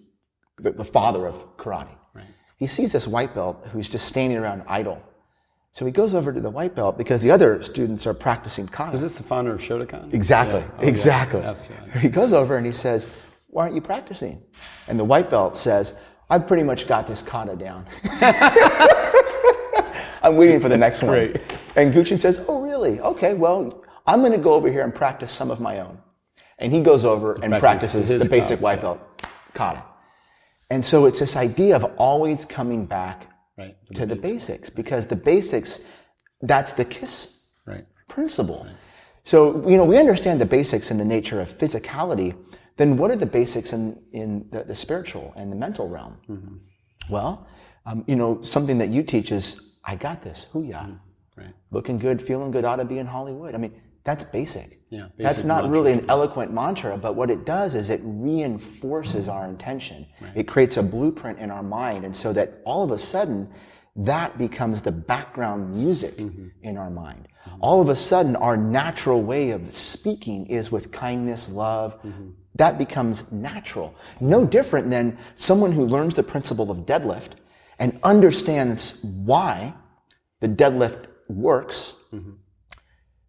[0.57, 1.95] the, the father of karate.
[2.15, 2.25] Right.
[2.57, 4.99] He sees this white belt who's just standing around idle.
[5.73, 8.93] So he goes over to the white belt because the other students are practicing kata.
[8.93, 10.13] Is this the founder of Shotokan?
[10.13, 10.59] Exactly.
[10.59, 10.69] Yeah.
[10.77, 10.87] Oh, yeah.
[10.87, 11.41] exactly.
[11.41, 11.99] Absolutely.
[11.99, 13.07] He goes over and he says,
[13.47, 14.43] Why aren't you practicing?
[14.87, 15.95] And the white belt says,
[16.29, 17.87] I've pretty much got this kata down.
[20.21, 21.37] I'm waiting for the next great.
[21.37, 21.59] one.
[21.75, 22.99] And Gucci says, Oh, really?
[23.01, 25.97] Okay, well, I'm going to go over here and practice some of my own.
[26.59, 28.81] And he goes over and practices practices the basic kata, white yeah.
[28.83, 28.99] belt
[29.55, 29.83] kata.
[30.69, 33.75] And so it's this idea of always coming back Right.
[33.93, 35.81] to the basics because the basics,
[36.41, 37.85] that's the kiss Right.
[38.07, 38.65] principle.
[39.23, 42.35] So, you know, we understand the basics in the nature of physicality,
[42.77, 46.61] then what are the basics in, in the, the spiritual and the mental realm?
[47.09, 47.47] Well,
[47.85, 50.97] um, you know, something that you teach is, I got this, hooyah.
[51.37, 51.53] Right.
[51.71, 53.55] Looking good, feeling good, ought to be in Hollywood.
[53.55, 54.81] I mean, that's basic.
[54.89, 55.71] Yeah, that's not mantra.
[55.71, 60.05] really an eloquent mantra, but what it does is it reinforces our intention.
[60.35, 63.49] It creates a blueprint in our mind, and so that all of a sudden,
[63.95, 66.47] that becomes the background music mm-hmm.
[66.63, 67.27] in our mind.
[67.59, 72.01] All of a sudden, our natural way of speaking is with kindness, love.
[72.03, 72.29] Mm-hmm.
[72.55, 73.95] That becomes natural.
[74.19, 77.31] No different than someone who learns the principle of deadlift
[77.79, 79.73] and understands why
[80.39, 82.31] the deadlift works mm-hmm.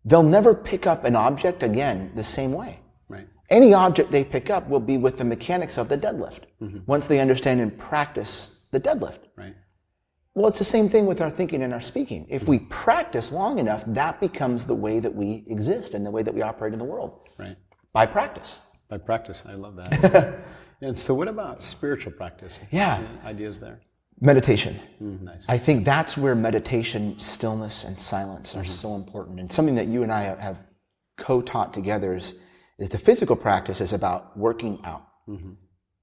[0.05, 2.81] They'll never pick up an object again the same way.
[3.09, 3.29] Right.
[3.51, 6.79] Any object they pick up will be with the mechanics of the deadlift mm-hmm.
[6.87, 9.21] once they understand and practice the deadlift.
[9.37, 9.55] Right.
[10.35, 12.27] Well, it's the same thing with our thinking and our speaking.
[12.29, 16.23] If we practice long enough, that becomes the way that we exist and the way
[16.23, 17.57] that we operate in the world Right.
[17.93, 18.59] by practice.
[18.89, 20.41] By practice, I love that.
[20.83, 22.59] and so, what about spiritual practice?
[22.71, 23.07] Yeah.
[23.25, 23.81] Ideas there?
[24.21, 24.81] Meditation.
[25.03, 25.45] Mm, nice.
[25.49, 29.41] I think that's where meditation, stillness, and silence are so important.
[29.41, 30.59] And something that you and I have
[31.17, 32.35] co taught together is,
[32.79, 35.07] is the physical practice is about working out.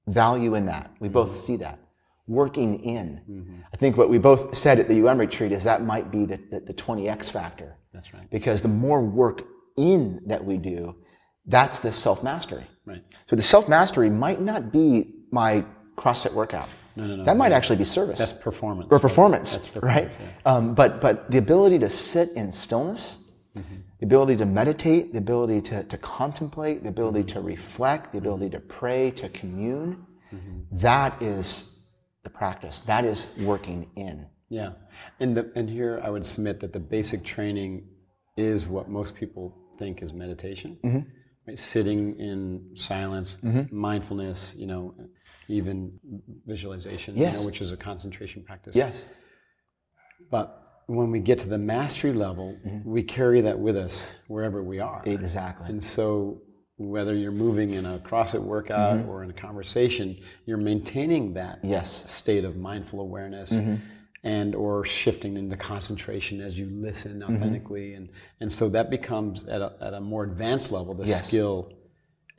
[0.08, 0.92] Value in that.
[1.00, 1.80] We both see that.
[2.28, 3.64] Working in.
[3.74, 6.38] I think what we both said at the UM retreat is that might be the,
[6.50, 7.78] the, the 20x factor.
[7.94, 8.30] That's right.
[8.30, 9.44] Because the more work
[9.78, 10.96] in that we do,
[11.46, 12.66] that's the self mastery.
[12.86, 13.04] Right.
[13.28, 16.70] So the self mastery might not be my CrossFit workout.
[16.96, 17.24] No, no, no.
[17.24, 18.90] That might actually be service That's performance.
[18.92, 20.10] or performance, That's right?
[20.12, 20.28] yeah.
[20.52, 23.18] Um, but but the ability to sit in stillness,
[23.58, 23.76] Mm-hmm.
[24.00, 27.40] the ability to meditate, the ability to, to contemplate, the ability Mm-hmm.
[27.40, 30.06] to reflect, the ability to pray, to commune,
[30.72, 31.46] that is
[32.24, 32.80] the practice.
[32.82, 34.26] That is working in.
[34.50, 34.72] Yeah,
[35.20, 37.88] and the, and here I would submit that the basic training
[38.38, 41.00] is what most people think is meditation, Mm-hmm.
[41.48, 41.60] right?
[41.60, 43.38] Sitting in silence,
[43.72, 44.94] mindfulness, you know,
[45.52, 46.00] even
[46.46, 48.76] visualization, you know, which is a concentration practice.
[48.76, 49.06] Yes.
[50.30, 52.90] But when we get to the mastery level, mm-hmm.
[52.90, 55.02] we carry that with us wherever we are.
[55.06, 55.68] Exactly.
[55.70, 56.42] And so,
[56.78, 59.10] whether you're moving in a CrossFit workout mm-hmm.
[59.10, 62.10] or in a conversation, you're maintaining that Yes.
[62.12, 63.76] state of mindful awareness mm-hmm.
[64.24, 67.94] and or shifting into concentration as you listen authentically.
[67.94, 71.28] And, and so that becomes at a, at a more advanced level, the Yes.
[71.28, 71.72] skill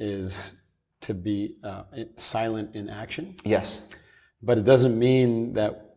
[0.00, 0.54] is
[1.02, 1.84] to be uh,
[2.16, 3.36] silent in action.
[3.44, 3.82] Yes.
[4.42, 5.96] But it doesn't mean that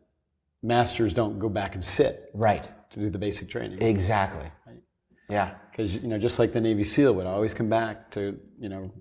[0.62, 2.68] masters don't go back and sit Right.
[2.91, 3.82] to do the basic training.
[3.82, 4.51] Exactly.
[5.30, 5.56] Yeah.
[5.72, 8.91] because you know just like the Navy SEAL would always come back to you know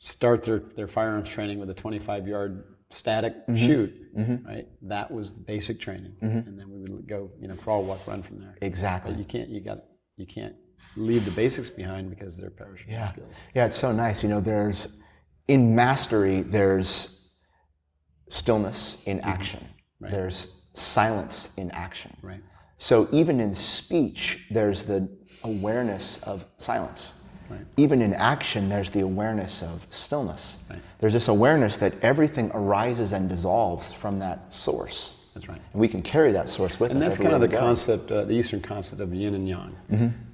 [0.00, 3.66] start their, their firearms training with a 25 yard static mm-hmm.
[3.66, 4.46] shoot mm-hmm.
[4.46, 6.48] right that was the basic training mm-hmm.
[6.48, 9.10] and then we would go you know crawl walk run from there Exactly.
[9.10, 9.78] but you can't you got
[10.16, 10.54] you can't
[10.96, 13.02] leave the basics behind because they're perishable Yeah.
[13.02, 14.22] skills Yeah, it's so nice.
[14.22, 14.88] You know, there's
[15.48, 17.28] in mastery, there's
[18.28, 19.66] stillness in action.
[20.00, 22.16] There's silence in action.
[22.22, 22.40] right
[22.76, 25.08] So even in speech, there's the
[25.42, 27.14] awareness of silence.
[27.50, 27.60] Right.
[27.78, 30.58] Even in action, there's the awareness of stillness.
[30.70, 30.78] Right.
[31.00, 35.16] There's this awareness that everything arises and dissolves from that source.
[35.34, 37.04] that's right And we can carry that source with and us.
[37.04, 39.74] And that's kind of the concept, uh, the Eastern concept of yin and yang,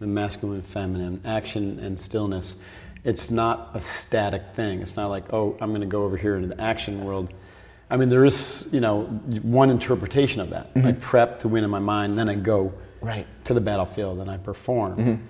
[0.01, 2.57] the masculine and feminine, action and stillness.
[3.05, 4.81] It's not a static thing.
[4.81, 7.33] It's not like, oh, I'm going to go over here into the action world.
[7.91, 9.03] I mean, there is, you know,
[9.43, 10.73] one interpretation of that.
[10.75, 10.87] Mm-hmm.
[10.89, 13.27] I prep to win in my mind, then I go Right.
[13.45, 14.97] to the battlefield and I perform.
[14.97, 15.23] Mm-hmm.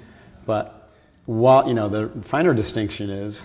[0.47, 0.93] But
[1.27, 3.43] while, you know, the finer distinction is,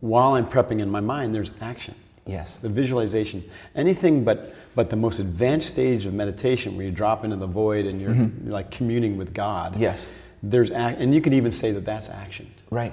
[0.00, 1.94] while I'm prepping in my mind, there's action
[2.26, 2.56] Yes.
[2.58, 3.42] the visualization
[3.74, 7.84] anything but but the most advanced stage of meditation where you drop into the void
[7.84, 10.06] and you're, you're like communing with god Yes.
[10.40, 12.92] there's ac- and you could even say that that's action Right.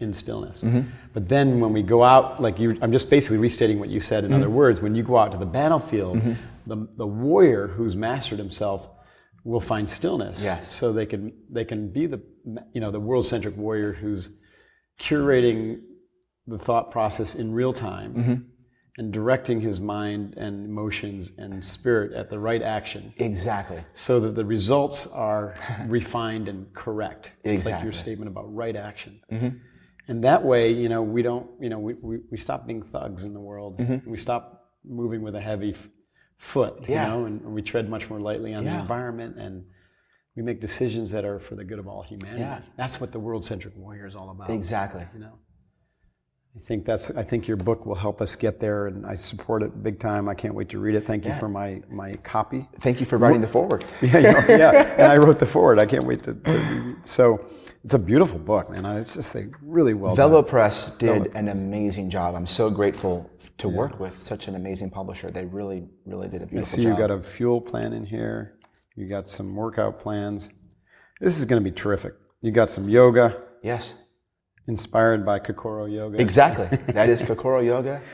[0.00, 0.88] In stillness mm-hmm.
[1.12, 4.24] but then when we go out like you i'm just basically restating what you said
[4.24, 4.40] in mm-hmm.
[4.40, 6.32] other words when you go out to the battlefield mm-hmm.
[6.66, 8.88] the, the warrior who's mastered himself
[9.44, 10.72] will find stillness Yes.
[10.74, 12.20] so they can they can be the
[12.72, 14.30] you know the world centric warrior who's
[15.00, 15.80] curating
[16.46, 18.46] the thought process in real time
[18.98, 23.82] and directing his mind and emotions and spirit at the right action Exactly.
[23.94, 25.54] so that the results are
[25.86, 27.32] refined and correct.
[27.44, 29.20] It's like your statement about right action.
[30.08, 33.24] And that way, you know, we don't, you know, we, we, we stop being thugs
[33.24, 33.78] in the world.
[33.78, 34.10] Mm-hmm.
[34.10, 35.88] We stop moving with a heavy f-
[36.38, 39.64] foot, you know, and we tread much more lightly on the environment and
[40.34, 42.40] we make decisions that are for the good of all humanity.
[42.40, 42.60] Yeah.
[42.76, 44.50] That's what the world-centric warrior is all about.
[44.50, 45.04] Exactly.
[45.12, 45.32] You know,
[46.56, 47.10] I think that's.
[47.10, 50.28] I think your book will help us get there, and I support it big time.
[50.28, 51.04] I can't wait to read it.
[51.06, 52.68] Thank you for my my copy.
[52.80, 53.84] Thank you for writing the forward.
[54.02, 54.94] Yeah, you know, yeah.
[54.96, 55.78] And I wrote the forward.
[55.78, 56.34] I can't wait to.
[56.34, 57.06] to read it.
[57.06, 57.44] So
[57.84, 58.84] it's a beautiful book, man.
[58.98, 60.50] It's just like really well Velo done.
[60.50, 62.34] Press did an amazing job.
[62.34, 65.30] I'm so grateful to work with such an amazing publisher.
[65.30, 66.72] They really, really did a beautiful job.
[66.72, 66.92] I see job.
[66.92, 68.58] you got a fuel plan in here.
[68.96, 70.48] You got some workout plans.
[71.20, 72.14] This is going to be terrific.
[72.40, 73.94] You got some yoga yes,
[74.68, 76.20] inspired by Kokoro Yoga.
[76.20, 76.68] exactly.
[76.92, 78.00] that is Kokoro Yoga.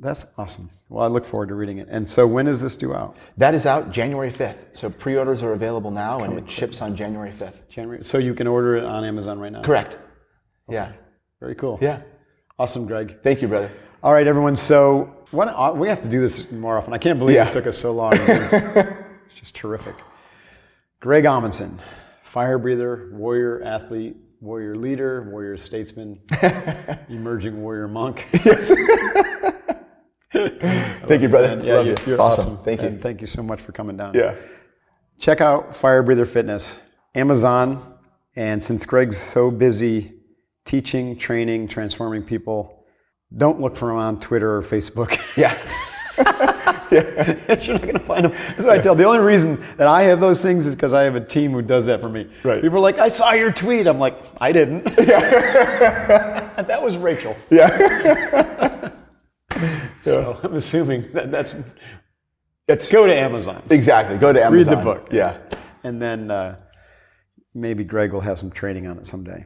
[0.00, 0.70] That's awesome.
[0.88, 1.88] Well, I look forward to reading it.
[1.90, 3.16] And so, when is this due out?
[3.36, 4.76] That is out January 5th.
[4.76, 7.68] So pre-orders are available now, and it ships on January 5th.
[7.68, 8.02] January.
[8.04, 9.62] So you can order it on Amazon right now.
[9.62, 9.96] Correct.
[10.68, 10.92] Yeah.
[11.40, 11.78] Very cool.
[11.80, 12.02] Yeah.
[12.58, 13.22] Awesome, Greg.
[13.22, 13.70] Thank you, brother.
[14.02, 14.56] All right, everyone.
[14.56, 16.92] So what, we have to do this more often.
[16.92, 17.44] I can't believe Yeah.
[17.44, 18.12] this took us so long.
[18.16, 19.94] it's just terrific.
[21.00, 21.80] Greg Amundson,
[22.24, 26.20] fire breather, warrior athlete, warrior leader, warrior statesman,
[27.08, 28.26] emerging warrior monk.
[30.34, 31.60] thank you, brother.
[31.64, 31.94] Yeah, Love you.
[32.06, 32.52] you're awesome.
[32.54, 32.64] awesome.
[32.64, 32.88] Thank you.
[32.88, 34.14] And thank you so much for coming down.
[34.14, 34.34] yeah.
[35.20, 36.80] Check out Firebreather Fitness,
[37.14, 37.94] Amazon,
[38.34, 40.12] and since Greg's so busy
[40.64, 42.84] teaching, training, transforming people,
[43.36, 45.18] don't look for him on Twitter or Facebook.
[45.36, 45.56] Yeah.
[46.92, 47.54] yeah.
[47.60, 48.32] You're not going to find him.
[48.32, 48.94] That's what I tell.
[48.94, 51.60] The only reason that I have those things is because I have a team who
[51.60, 52.28] does that for me.
[52.44, 52.62] Right.
[52.62, 56.52] People are like, "I saw your tweet." I'm like, "I didn't." Yeah.
[56.62, 57.36] that was Rachel.
[57.50, 58.83] Yeah.
[60.04, 61.54] So I'm assuming that that's.
[62.66, 63.62] It's Go to Amazon.
[63.68, 64.16] exactly.
[64.16, 64.72] Go to Amazon.
[64.74, 65.08] Read the book.
[65.10, 65.36] Yeah.
[65.82, 66.56] And then uh,
[67.54, 69.44] maybe Greg will have some training on it someday.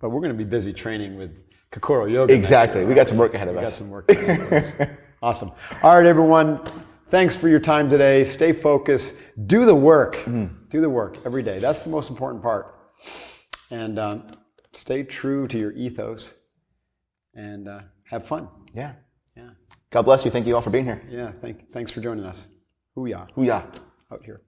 [0.00, 1.30] But we're going to be busy training with
[1.70, 2.34] Kokoro Yoga.
[2.34, 2.84] Exactly.
[2.84, 3.78] We got some work ahead of We got us.
[3.78, 4.08] some work.
[4.08, 4.86] to do.
[5.22, 5.52] awesome.
[5.82, 6.60] All right, everyone.
[7.10, 8.24] Thanks for your time today.
[8.24, 9.14] Stay focused.
[9.46, 10.16] Do the work.
[10.16, 10.46] Mm-hmm.
[10.70, 11.60] Do the work every day.
[11.60, 12.74] That's the most important part.
[13.70, 14.26] And um,
[14.74, 16.34] stay true to your ethos
[17.34, 17.80] and uh,
[18.10, 18.48] have fun.
[18.74, 18.92] Yeah.
[19.38, 19.50] Yeah.
[19.90, 20.32] God bless you.
[20.32, 21.00] Thank you all for being here.
[21.08, 21.30] Yeah.
[21.40, 22.48] Thank, thanks for joining us.
[22.96, 23.32] Hooyah.
[23.34, 23.62] Hooyah.
[24.10, 24.40] Out here.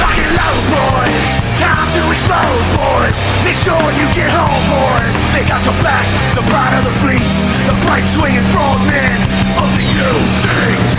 [0.00, 1.28] Lock and load, boys.
[1.60, 3.12] Time to explode, boys.
[3.44, 5.12] Make sure you get home, boys.
[5.36, 6.08] They got your back.
[6.32, 7.44] The pride of the fleets.
[7.68, 9.20] The bright swinging frogmen
[9.60, 10.98] of the UDT.